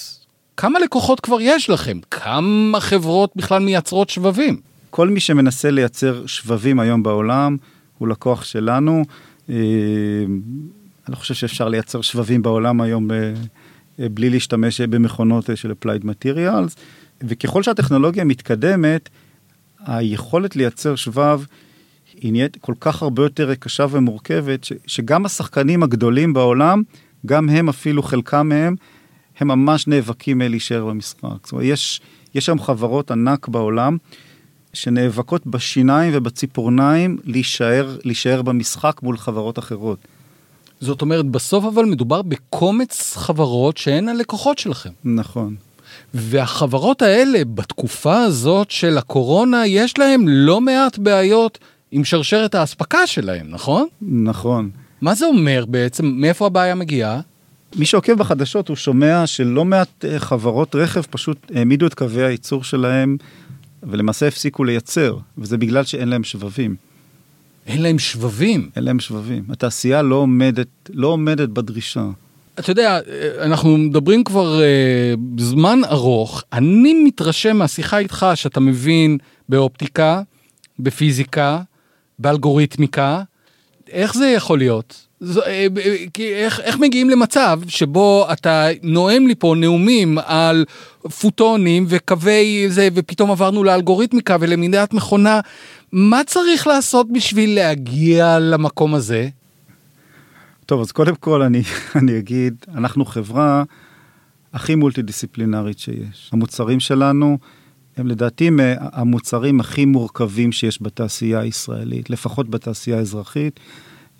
כמה 0.56 0.78
לקוחות 0.78 1.20
כבר 1.20 1.36
יש 1.40 1.70
לכם? 1.70 1.98
כמה 2.10 2.80
חברות 2.80 3.32
בכלל 3.36 3.62
מייצרות 3.64 4.10
שבבים? 4.10 4.60
כל 4.90 5.08
מי 5.08 5.20
שמנסה 5.20 5.70
לייצר 5.70 6.26
שבבים 6.26 6.80
היום 6.80 7.02
בעולם 7.02 7.56
הוא 7.98 8.08
לקוח 8.08 8.44
שלנו. 8.44 9.04
אה, 9.50 9.54
אני 11.06 11.12
לא 11.12 11.16
חושב 11.16 11.34
שאפשר 11.34 11.68
לייצר 11.68 12.00
שבבים 12.00 12.42
בעולם 12.42 12.80
היום 12.80 13.10
אה, 13.10 13.32
בלי 13.98 14.30
להשתמש 14.30 14.80
במכונות 14.80 15.50
של 15.54 15.72
Applied 15.72 16.04
Materials, 16.04 16.76
וככל 17.24 17.62
שהטכנולוגיה 17.62 18.24
מתקדמת, 18.24 19.08
היכולת 19.86 20.56
לייצר 20.56 20.94
שבב 20.94 21.44
היא 22.14 22.32
נהיית 22.32 22.56
כל 22.60 22.74
כך 22.80 23.02
הרבה 23.02 23.22
יותר 23.22 23.54
קשה 23.54 23.86
ומורכבת, 23.90 24.64
ש, 24.64 24.72
שגם 24.86 25.26
השחקנים 25.26 25.82
הגדולים 25.82 26.32
בעולם, 26.32 26.82
גם 27.26 27.48
הם 27.48 27.68
אפילו 27.68 28.02
חלקם 28.02 28.48
מהם, 28.48 28.74
הם 29.38 29.48
ממש 29.48 29.86
נאבקים 29.86 30.42
להישאר 30.42 30.84
במשחק. 30.84 31.20
זאת 31.42 31.52
אומרת, 31.52 31.66
יש, 31.66 32.00
יש 32.34 32.46
שם 32.46 32.58
חברות 32.58 33.10
ענק 33.10 33.48
בעולם 33.48 33.96
שנאבקות 34.72 35.46
בשיניים 35.46 36.12
ובציפורניים 36.16 37.18
להישאר, 37.24 37.96
להישאר 38.04 38.42
במשחק 38.42 39.00
מול 39.02 39.16
חברות 39.16 39.58
אחרות. 39.58 39.98
זאת 40.80 41.02
אומרת, 41.02 41.26
בסוף 41.26 41.64
אבל 41.64 41.84
מדובר 41.84 42.22
בקומץ 42.22 43.16
חברות 43.16 43.76
שהן 43.76 44.08
הלקוחות 44.08 44.58
שלכם. 44.58 44.90
נכון. 45.04 45.56
והחברות 46.14 47.02
האלה, 47.02 47.44
בתקופה 47.44 48.22
הזאת 48.22 48.70
של 48.70 48.98
הקורונה, 48.98 49.66
יש 49.66 49.98
להם 49.98 50.28
לא 50.28 50.60
מעט 50.60 50.98
בעיות 50.98 51.58
עם 51.90 52.04
שרשרת 52.04 52.54
האספקה 52.54 53.06
שלהם, 53.06 53.46
נכון? 53.50 53.86
נכון. 54.02 54.70
מה 55.00 55.14
זה 55.14 55.26
אומר 55.26 55.64
בעצם? 55.68 56.06
מאיפה 56.06 56.46
הבעיה 56.46 56.74
מגיעה? 56.74 57.20
מי 57.76 57.86
שעוקב 57.86 58.12
בחדשות 58.12 58.68
הוא 58.68 58.76
שומע 58.76 59.26
שלא 59.26 59.64
מעט 59.64 60.04
אה, 60.04 60.18
חברות 60.18 60.74
רכב 60.74 61.02
פשוט 61.10 61.36
העמידו 61.54 61.86
את 61.86 61.94
קווי 61.94 62.24
הייצור 62.24 62.64
שלהם 62.64 63.16
ולמעשה 63.82 64.28
הפסיקו 64.28 64.64
לייצר, 64.64 65.16
וזה 65.38 65.58
בגלל 65.58 65.84
שאין 65.84 66.08
להם 66.08 66.24
שבבים. 66.24 66.76
אין 67.66 67.82
להם 67.82 67.98
שבבים. 67.98 68.70
אין 68.76 68.84
להם 68.84 69.00
שבבים. 69.00 69.44
התעשייה 69.50 70.02
לא 70.02 70.14
עומדת, 70.14 70.68
לא 70.92 71.06
עומדת 71.08 71.48
בדרישה. 71.48 72.06
אתה 72.58 72.70
יודע, 72.70 73.00
אנחנו 73.40 73.76
מדברים 73.76 74.24
כבר 74.24 74.60
uh, 74.60 75.40
זמן 75.42 75.80
ארוך, 75.90 76.42
אני 76.52 76.94
מתרשם 77.04 77.56
מהשיחה 77.56 77.98
איתך 77.98 78.26
שאתה 78.34 78.60
מבין 78.60 79.18
באופטיקה, 79.48 80.22
בפיזיקה, 80.78 81.60
באלגוריתמיקה, 82.18 83.22
איך 83.90 84.14
זה 84.14 84.26
יכול 84.26 84.58
להיות? 84.58 85.06
זו, 85.20 85.42
אה, 85.42 85.66
איך, 86.18 86.60
איך 86.60 86.78
מגיעים 86.78 87.10
למצב 87.10 87.60
שבו 87.68 88.26
אתה 88.32 88.66
נואם 88.82 89.26
לי 89.26 89.34
פה 89.34 89.54
נאומים 89.56 90.18
על 90.24 90.64
פוטונים 91.20 91.86
וקווי 91.88 92.66
זה, 92.68 92.88
ופתאום 92.94 93.30
עברנו 93.30 93.64
לאלגוריתמיקה 93.64 94.36
ולמידת 94.40 94.92
מכונה, 94.92 95.40
מה 95.92 96.20
צריך 96.26 96.66
לעשות 96.66 97.12
בשביל 97.12 97.54
להגיע 97.54 98.38
למקום 98.38 98.94
הזה? 98.94 99.28
טוב, 100.72 100.80
אז 100.80 100.92
קודם 100.92 101.14
כל 101.14 101.42
אני, 101.42 101.62
אני 102.00 102.18
אגיד, 102.18 102.54
אנחנו 102.74 103.04
חברה 103.04 103.64
הכי 104.52 104.74
מולטי 104.74 105.02
דיסציפלינרית 105.02 105.78
שיש. 105.78 106.30
המוצרים 106.32 106.80
שלנו 106.80 107.38
הם 107.96 108.06
לדעתי 108.06 108.50
המוצרים 108.78 109.60
הכי 109.60 109.84
מורכבים 109.84 110.52
שיש 110.52 110.82
בתעשייה 110.82 111.40
הישראלית, 111.40 112.10
לפחות 112.10 112.48
בתעשייה 112.50 112.98
האזרחית. 112.98 113.60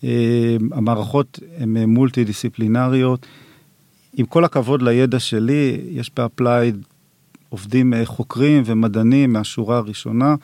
אה, 0.05 0.57
המערכות 0.73 1.39
הן 1.59 1.77
מולטי 1.77 2.25
דיסציפלינריות. 2.25 3.27
עם 4.13 4.27
כל 4.27 4.45
הכבוד 4.45 4.83
לידע 4.83 5.19
שלי, 5.19 5.81
יש 5.91 6.11
ב 6.17 6.25
Applied 6.25 6.85
עובדים 7.49 7.95
אה, 7.95 8.07
חוקרים 8.07 8.63
ומדענים 8.67 9.33
מהשורה 9.33 9.77
הראשונה, 9.77 10.35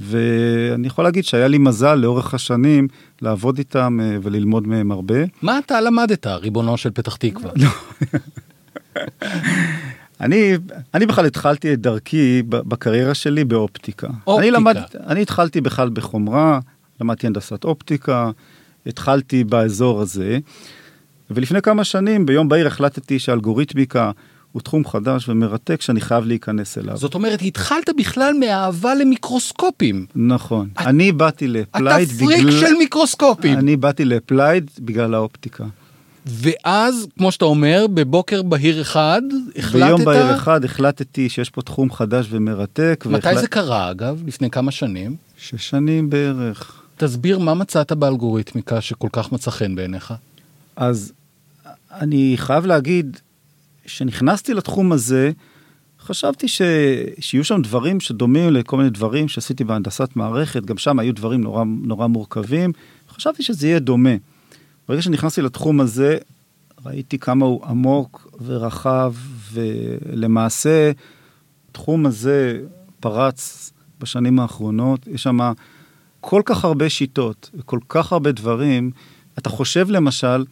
ואני 0.00 0.86
יכול 0.86 1.04
להגיד 1.04 1.24
שהיה 1.24 1.48
לי 1.48 1.58
מזל 1.58 1.94
לאורך 1.94 2.34
השנים 2.34 2.88
לעבוד 3.22 3.58
איתם 3.58 3.98
אה, 4.02 4.16
וללמוד 4.22 4.66
מהם 4.66 4.92
הרבה. 4.92 5.14
מה 5.42 5.58
אתה 5.58 5.80
למדת, 5.80 6.26
ריבונו 6.26 6.76
של 6.76 6.90
פתח 6.90 7.16
תקווה? 7.16 7.50
לא. 7.56 7.68
אני, 10.20 10.52
אני 10.94 11.06
בכלל 11.06 11.26
התחלתי 11.26 11.72
את 11.72 11.80
דרכי 11.80 12.42
בקריירה 12.48 13.14
שלי 13.14 13.44
באופטיקה. 13.44 14.06
אופטיקה. 14.06 14.38
אני, 14.38 14.50
למד, 14.50 14.76
אני 15.06 15.22
התחלתי 15.22 15.60
בכלל 15.60 15.88
בחומרה, 15.88 16.60
למדתי 17.00 17.26
הנדסת 17.26 17.64
אופטיקה, 17.64 18.30
התחלתי 18.86 19.44
באזור 19.44 20.00
הזה, 20.00 20.38
ולפני 21.30 21.62
כמה 21.62 21.84
שנים 21.84 22.26
ביום 22.26 22.48
בהיר 22.48 22.66
החלטתי 22.66 23.18
שאלגוריתמיקה 23.18 24.10
הוא 24.52 24.62
תחום 24.62 24.84
חדש 24.84 25.28
ומרתק 25.28 25.80
שאני 25.80 26.00
חייב 26.00 26.26
להיכנס 26.26 26.78
אליו. 26.78 26.96
זאת 26.96 27.14
אומרת, 27.14 27.42
התחלת 27.42 27.90
בכלל 27.96 28.34
מאהבה 28.40 28.94
למיקרוסקופים. 28.94 30.06
נכון. 30.14 30.68
את, 30.72 30.86
אני 30.86 31.12
באתי 31.12 31.48
ל 31.48 31.56
Applied 31.56 32.08
בגלל... 32.08 32.28
אתה 32.28 32.42
פריק 32.42 32.60
של 32.60 32.74
מיקרוסקופים. 32.78 33.58
אני 33.58 33.76
באתי 33.76 34.04
ל 34.04 34.12
Applied 34.12 34.70
בגלל 34.78 35.14
האופטיקה. 35.14 35.64
ואז, 36.26 37.06
כמו 37.18 37.32
שאתה 37.32 37.44
אומר, 37.44 37.86
בבוקר 37.94 38.42
בהיר 38.42 38.80
אחד, 38.80 39.22
החלטת... 39.56 39.86
ביום 39.86 40.04
בהיר 40.04 40.34
אחד 40.34 40.64
החלטתי 40.64 41.28
שיש 41.28 41.50
פה 41.50 41.62
תחום 41.62 41.92
חדש 41.92 42.26
ומרתק. 42.30 43.04
מתי 43.06 43.26
והחלט... 43.26 43.40
זה 43.40 43.46
קרה, 43.46 43.90
אגב? 43.90 44.22
לפני 44.26 44.50
כמה 44.50 44.70
שנים? 44.70 45.16
שש 45.36 45.68
שנים 45.70 46.10
בערך. 46.10 46.82
תסביר 46.96 47.38
מה 47.38 47.54
מצאת 47.54 47.92
באלגוריתמיקה 47.92 48.80
שכל 48.80 49.08
כך 49.12 49.32
מצא 49.32 49.50
חן 49.50 49.74
בעיניך. 49.74 50.14
אז 50.76 51.12
אני 51.92 52.32
חייב 52.36 52.66
להגיד, 52.66 53.16
כשנכנסתי 53.90 54.54
לתחום 54.54 54.92
הזה, 54.92 55.30
חשבתי 56.00 56.48
ש... 56.48 56.62
שיהיו 57.20 57.44
שם 57.44 57.62
דברים 57.62 58.00
שדומים 58.00 58.52
לכל 58.52 58.76
מיני 58.76 58.90
דברים 58.90 59.28
שעשיתי 59.28 59.64
בהנדסת 59.64 60.10
מערכת, 60.16 60.64
גם 60.64 60.78
שם 60.78 60.98
היו 60.98 61.14
דברים 61.14 61.40
נורא, 61.40 61.64
נורא 61.82 62.06
מורכבים, 62.06 62.72
חשבתי 63.08 63.42
שזה 63.42 63.66
יהיה 63.66 63.78
דומה. 63.78 64.10
ברגע 64.88 65.02
שנכנסתי 65.02 65.42
לתחום 65.42 65.80
הזה, 65.80 66.18
ראיתי 66.86 67.18
כמה 67.18 67.46
הוא 67.46 67.66
עמוק 67.66 68.36
ורחב, 68.44 69.14
ולמעשה, 69.52 70.92
התחום 71.70 72.06
הזה 72.06 72.60
פרץ 73.00 73.72
בשנים 74.00 74.40
האחרונות, 74.40 75.06
יש 75.06 75.22
שם 75.22 75.38
כל 76.20 76.42
כך 76.44 76.64
הרבה 76.64 76.88
שיטות 76.88 77.50
וכל 77.54 77.78
כך 77.88 78.12
הרבה 78.12 78.32
דברים. 78.32 78.90
אתה 79.38 79.50
חושב 79.50 79.90
למשל 79.90 80.44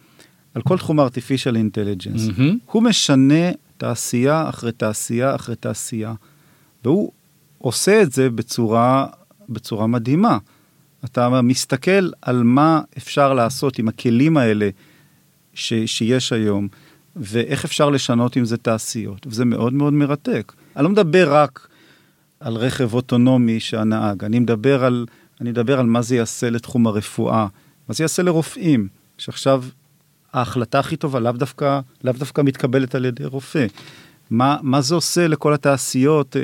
על 0.55 0.61
כל 0.61 0.77
תחום 0.77 0.99
artificial 0.99 1.53
intelligence, 1.53 2.37
mm-hmm. 2.37 2.71
הוא 2.71 2.83
משנה 2.83 3.51
תעשייה 3.77 4.49
אחרי 4.49 4.71
תעשייה 4.71 5.35
אחרי 5.35 5.55
תעשייה, 5.55 6.13
והוא 6.83 7.11
עושה 7.57 8.01
את 8.01 8.11
זה 8.11 8.29
בצורה, 8.29 9.07
בצורה 9.49 9.87
מדהימה. 9.87 10.37
אתה 11.05 11.41
מסתכל 11.41 12.09
על 12.21 12.43
מה 12.43 12.81
אפשר 12.97 13.33
לעשות 13.33 13.79
עם 13.79 13.87
הכלים 13.87 14.37
האלה 14.37 14.69
ש, 15.53 15.73
שיש 15.85 16.33
היום, 16.33 16.67
ואיך 17.15 17.65
אפשר 17.65 17.89
לשנות 17.89 18.35
עם 18.35 18.45
זה 18.45 18.57
תעשיות, 18.57 19.27
וזה 19.27 19.45
מאוד 19.45 19.73
מאוד 19.73 19.93
מרתק. 19.93 20.53
אני 20.75 20.83
לא 20.83 20.89
מדבר 20.89 21.35
רק 21.35 21.67
על 22.39 22.55
רכב 22.55 22.93
אוטונומי 22.93 23.59
שהנהג, 23.59 24.23
אני 24.23 24.39
מדבר 24.39 24.83
על, 24.83 25.05
אני 25.41 25.49
מדבר 25.49 25.79
על 25.79 25.85
מה 25.85 26.01
זה 26.01 26.15
יעשה 26.15 26.49
לתחום 26.49 26.87
הרפואה, 26.87 27.47
מה 27.87 27.95
זה 27.95 28.03
יעשה 28.03 28.23
לרופאים, 28.23 28.87
שעכשיו 29.17 29.63
ההחלטה 30.33 30.79
הכי 30.79 30.95
טובה 30.95 31.19
לאו 31.19 31.31
דווקא, 31.31 31.79
לאו 32.03 32.13
דווקא 32.13 32.41
מתקבלת 32.41 32.95
על 32.95 33.05
ידי 33.05 33.25
רופא. 33.25 33.65
מה, 34.29 34.57
מה 34.61 34.81
זה 34.81 34.95
עושה 34.95 35.27
לכל 35.27 35.53
התעשיות, 35.53 36.35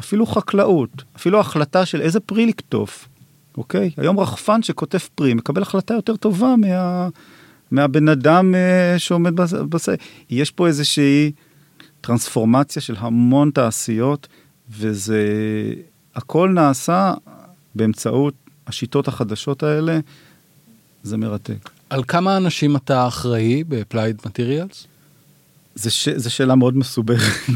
אפילו 0.00 0.26
חקלאות, 0.26 1.02
אפילו 1.16 1.40
החלטה 1.40 1.86
של 1.86 2.00
איזה 2.00 2.20
פרי 2.20 2.46
לקטוף, 2.46 3.08
אוקיי? 3.56 3.90
היום 3.96 4.20
רחפן 4.20 4.62
שכותב 4.62 4.98
פרי 5.14 5.34
מקבל 5.34 5.62
החלטה 5.62 5.94
יותר 5.94 6.16
טובה 6.16 6.54
מה, 6.56 7.08
מהבן 7.70 8.08
אדם 8.08 8.54
אה, 8.54 8.98
שעומד 8.98 9.36
בס... 9.36 9.88
יש 10.30 10.50
פה 10.50 10.66
איזושהי 10.66 11.32
טרנספורמציה 12.00 12.82
של 12.82 12.94
המון 12.98 13.50
תעשיות, 13.50 14.28
וזה 14.70 15.24
הכל 16.14 16.50
נעשה 16.54 17.14
באמצעות 17.74 18.34
השיטות 18.66 19.08
החדשות 19.08 19.62
האלה, 19.62 19.98
זה 21.02 21.16
מרתק. 21.16 21.70
על 21.90 22.02
כמה 22.08 22.36
אנשים 22.36 22.76
אתה 22.76 23.06
אחראי 23.06 23.64
ב-Applied 23.64 24.26
Materials? 24.26 24.86
זה, 25.74 25.90
ש... 25.90 26.08
זה 26.08 26.30
שאלה 26.30 26.54
מאוד 26.54 26.76
מסובכת. 26.76 27.52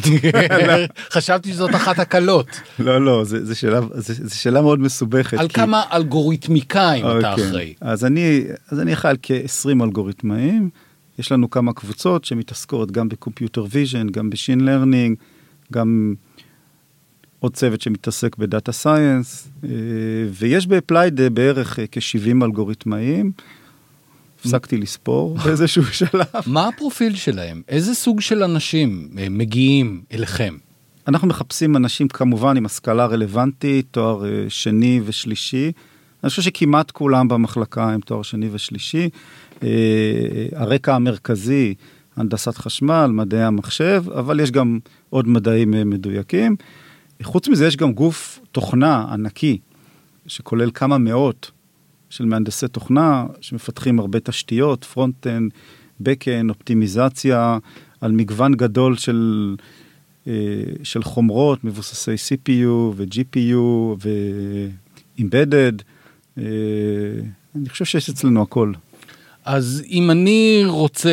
חשבתי 1.15 1.53
שזאת 1.53 1.75
אחת 1.75 1.99
הקלות. 1.99 2.47
לא, 2.79 3.05
לא, 3.05 3.25
זה, 3.25 3.45
זה, 3.45 3.55
שאלה, 3.55 3.81
זה, 3.95 4.15
זה 4.29 4.35
שאלה 4.35 4.63
מאוד 4.63 4.81
מסובכת. 4.81 5.39
על 5.39 5.49
כי... 5.49 5.55
כמה 5.55 5.83
אלגוריתמיקאים 5.93 7.05
אתה 7.05 7.33
אוקיי. 7.33 7.47
אחראי? 7.47 7.75
אז 7.81 8.05
אני, 8.05 8.45
אז 8.71 8.81
אני 8.81 8.93
אחראי 8.93 9.11
על 9.11 9.17
כ-20 9.23 9.85
אלגוריתמאים. 9.85 10.71
יש 11.19 11.33
לנו 11.33 11.51
כמה 11.51 11.73
קבוצות 11.73 12.25
שמתעסקות 12.25 12.91
גם 12.91 13.09
ב 13.09 13.15
computer 13.15 13.65
vision, 13.71 14.09
גם 14.09 14.31
ב 14.31 14.35
machine 14.35 14.61
learning, 14.61 15.17
גם 15.73 16.15
עוד 17.39 17.55
צוות 17.55 17.81
שמתעסק 17.81 18.37
ב 18.37 18.44
data 18.44 18.73
science, 18.73 19.49
אה, 19.65 19.71
ויש 20.33 20.67
ב 20.67 20.74
Applied 20.74 21.21
בערך 21.35 21.79
אה, 21.79 21.85
כ-70 21.93 22.45
אלגוריתמאים. 22.45 23.33
הפסקתי 24.45 24.77
לספור 24.77 25.37
באיזשהו 25.45 25.85
שלב. 26.01 26.25
מה 26.47 26.69
הפרופיל 26.69 27.15
שלהם? 27.15 27.63
איזה 27.69 27.95
סוג 27.95 28.21
של 28.21 28.43
אנשים 28.43 29.11
אה, 29.19 29.27
מגיעים 29.31 30.03
אליכם? 30.13 30.57
אנחנו 31.09 31.29
מחפשים 31.29 31.77
אנשים 31.77 32.09
כמובן 32.09 32.57
עם 32.57 32.67
השכלה 32.67 33.07
רלוונטית, 33.07 33.87
תואר 33.91 34.25
שני 34.49 35.01
ושלישי. 35.05 35.73
אני 36.23 36.31
חושב 36.31 36.43
שכמעט 36.43 36.91
כולם 36.91 37.29
במחלקה 37.29 37.91
הם 37.91 38.01
תואר 38.01 38.23
שני 38.23 38.49
ושלישי. 38.53 39.09
הרקע 40.53 40.95
המרכזי, 40.95 41.75
הנדסת 42.17 42.59
חשמל, 42.59 43.07
מדעי 43.07 43.43
המחשב, 43.43 44.05
אבל 44.15 44.41
יש 44.41 44.51
גם 44.51 44.79
עוד 45.11 45.29
מדעים 45.29 45.71
מדויקים. 45.71 46.57
חוץ 47.23 47.49
מזה 47.49 47.67
יש 47.67 47.77
גם 47.77 47.93
גוף 47.93 48.41
תוכנה 48.53 49.07
ענקי, 49.13 49.59
שכולל 50.27 50.71
כמה 50.75 50.99
מאות 50.99 51.51
של 52.15 52.25
מהנדסי 52.25 52.69
תוכנה, 52.69 53.27
שמפתחים 53.41 53.99
הרבה 53.99 54.21
תשתיות, 54.21 54.85
front-end, 54.85 55.51
back-end, 56.01 56.51
אופטימיזציה, 56.51 57.59
על 58.01 58.13
מגוון 58.13 58.55
גדול 58.55 58.97
של, 58.97 59.55
אה, 60.27 60.33
של 60.83 61.03
חומרות, 61.03 61.65
מבוססי 61.65 62.15
CPU 62.15 62.95
ו-GPU 62.97 63.59
ו-Embedded. 64.05 65.83
אה, 66.39 66.45
אני 67.57 67.69
חושב 67.69 67.85
שיש 67.85 68.11
אצלנו 68.11 68.43
הכל. 68.43 68.73
אז 69.45 69.83
אם 69.91 70.11
אני 70.11 70.63
רוצה, 70.67 71.13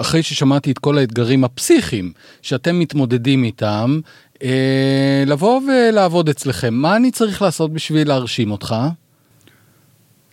אחרי 0.00 0.22
ששמעתי 0.22 0.70
את 0.70 0.78
כל 0.78 0.98
האתגרים 0.98 1.44
הפסיכיים 1.44 2.12
שאתם 2.42 2.78
מתמודדים 2.78 3.44
איתם, 3.44 4.00
אה, 4.42 5.24
לבוא 5.26 5.60
ולעבוד 5.60 6.28
אצלכם, 6.28 6.74
מה 6.74 6.96
אני 6.96 7.10
צריך 7.10 7.42
לעשות 7.42 7.72
בשביל 7.72 8.08
להרשים 8.08 8.50
אותך? 8.50 8.74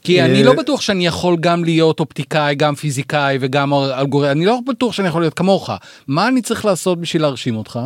כי 0.03 0.21
אני 0.21 0.39
אה, 0.39 0.43
לא 0.43 0.53
בטוח 0.53 0.81
שאני 0.81 1.05
יכול 1.05 1.37
גם 1.39 1.63
להיות 1.63 1.99
אופטיקאי, 1.99 2.55
גם 2.55 2.75
פיזיקאי 2.75 3.37
וגם 3.41 3.73
אלגוריתם, 3.73 4.31
אני 4.31 4.45
לא 4.45 4.59
בטוח 4.67 4.93
שאני 4.93 5.07
יכול 5.07 5.21
להיות 5.21 5.33
כמוך. 5.33 5.69
מה 6.07 6.27
אני 6.27 6.41
צריך 6.41 6.65
לעשות 6.65 7.01
בשביל 7.01 7.21
להרשים 7.21 7.55
אותך? 7.55 7.79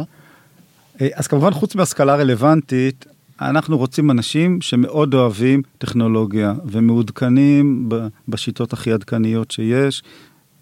אה, 1.01 1.07
אז 1.15 1.27
כמובן 1.27 1.53
חוץ 1.53 1.75
מהשכלה 1.75 2.15
רלוונטית, 2.15 3.05
אנחנו 3.41 3.77
רוצים 3.77 4.11
אנשים 4.11 4.61
שמאוד 4.61 5.13
אוהבים 5.13 5.61
טכנולוגיה 5.77 6.53
ומעודכנים 6.65 7.89
בשיטות 8.27 8.73
הכי 8.73 8.91
עדכניות 8.91 9.51
שיש, 9.51 10.03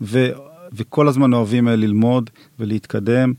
ו, 0.01 0.29
וכל 0.73 1.07
הזמן 1.07 1.33
אוהבים 1.33 1.67
ללמוד 1.67 2.29
ולהתקדם. 2.59 3.33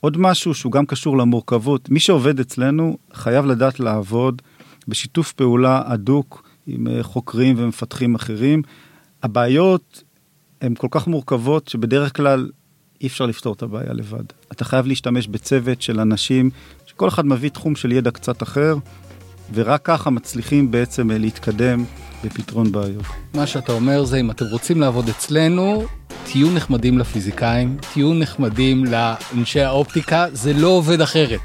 עוד 0.00 0.18
משהו 0.18 0.54
שהוא 0.54 0.72
גם 0.72 0.86
קשור 0.86 1.18
למורכבות, 1.18 1.90
מי 1.90 2.00
שעובד 2.00 2.40
אצלנו 2.40 2.96
חייב 3.12 3.46
לדעת 3.46 3.80
לעבוד 3.80 4.42
בשיתוף 4.88 5.32
פעולה 5.32 5.82
הדוק 5.86 6.45
עם 6.66 6.86
אה, 6.88 7.02
חוקרים 7.02 7.54
ומפתחים 7.58 8.14
אחרים. 8.14 8.62
הבעיות 9.22 10.02
הן 10.60 10.74
כל 10.74 10.88
כך 10.90 11.06
מורכבות 11.06 11.68
שבדרך 11.68 12.16
כלל 12.16 12.50
אי 13.00 13.06
אפשר 13.06 13.26
לפתור 13.26 13.52
את 13.54 13.62
הבעיה 13.62 13.92
לבד. 13.92 14.24
אתה 14.52 14.64
חייב 14.64 14.86
להשתמש 14.86 15.28
בצוות 15.28 15.82
של 15.82 16.00
אנשים 16.00 16.50
שכל 16.86 17.08
אחד 17.08 17.26
מביא 17.26 17.50
תחום 17.50 17.76
של 17.76 17.92
ידע 17.92 18.10
קצת 18.10 18.42
אחר, 18.42 18.76
ורק 19.54 19.80
ככה 19.84 20.10
מצליחים 20.10 20.70
בעצם 20.70 21.10
אה, 21.10 21.18
להתקדם 21.18 21.84
בפתרון 22.24 22.72
בעיות. 22.72 23.04
מה 23.34 23.46
שאתה 23.46 23.72
אומר 23.72 24.04
זה 24.04 24.16
אם 24.16 24.30
אתם 24.30 24.44
רוצים 24.44 24.80
לעבוד 24.80 25.08
אצלנו, 25.08 25.84
תהיו 26.24 26.52
נחמדים 26.52 26.98
לפיזיקאים, 26.98 27.76
תהיו 27.92 28.14
נחמדים 28.14 28.84
לאנשי 28.84 29.60
האופטיקה, 29.60 30.26
זה 30.32 30.52
לא 30.52 30.68
עובד 30.68 31.00
אחרת. 31.00 31.40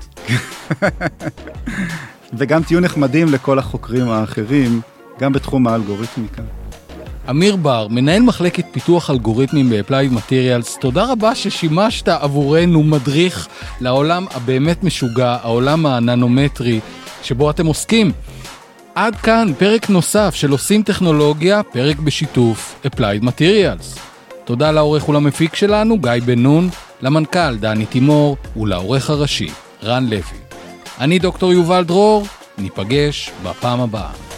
וגם 2.37 2.63
תהיו 2.63 2.79
נחמדים 2.79 3.27
לכל 3.29 3.59
החוקרים 3.59 4.09
האחרים, 4.09 4.81
גם 5.21 5.33
בתחום 5.33 5.67
האלגוריתמיקה. 5.67 6.41
אמיר 7.29 7.55
בר, 7.55 7.87
מנהל 7.89 8.21
מחלקת 8.21 8.65
פיתוח 8.71 9.09
אלגוריתמים 9.09 9.69
ב-Applied 9.69 10.13
Materials, 10.17 10.79
תודה 10.79 11.11
רבה 11.11 11.35
ששימשת 11.35 12.07
עבורנו 12.07 12.83
מדריך 12.83 13.47
לעולם 13.81 14.25
הבאמת 14.33 14.83
משוגע, 14.83 15.37
העולם 15.41 15.85
הננומטרי 15.85 16.79
שבו 17.23 17.49
אתם 17.49 17.65
עוסקים. 17.65 18.11
עד 18.95 19.15
כאן 19.15 19.51
פרק 19.57 19.89
נוסף 19.89 20.35
של 20.35 20.51
עושים 20.51 20.83
טכנולוגיה, 20.83 21.63
פרק 21.63 21.99
בשיתוף 21.99 22.85
Applied 22.85 23.23
Materials. 23.23 23.99
תודה 24.45 24.71
לעורך 24.71 25.09
ולמפיק 25.09 25.55
שלנו, 25.55 25.99
גיא 25.99 26.11
בן 26.25 26.39
נון, 26.39 26.69
למנכ"ל 27.01 27.55
דני 27.55 27.85
תימור 27.85 28.37
ולעורך 28.57 29.09
הראשי, 29.09 29.49
רן 29.83 30.05
לוי. 30.05 30.39
אני 30.99 31.19
דוקטור 31.19 31.53
יובל 31.53 31.83
דרור, 31.83 32.25
ניפגש 32.57 33.31
בפעם 33.43 33.81
הבאה. 33.81 34.30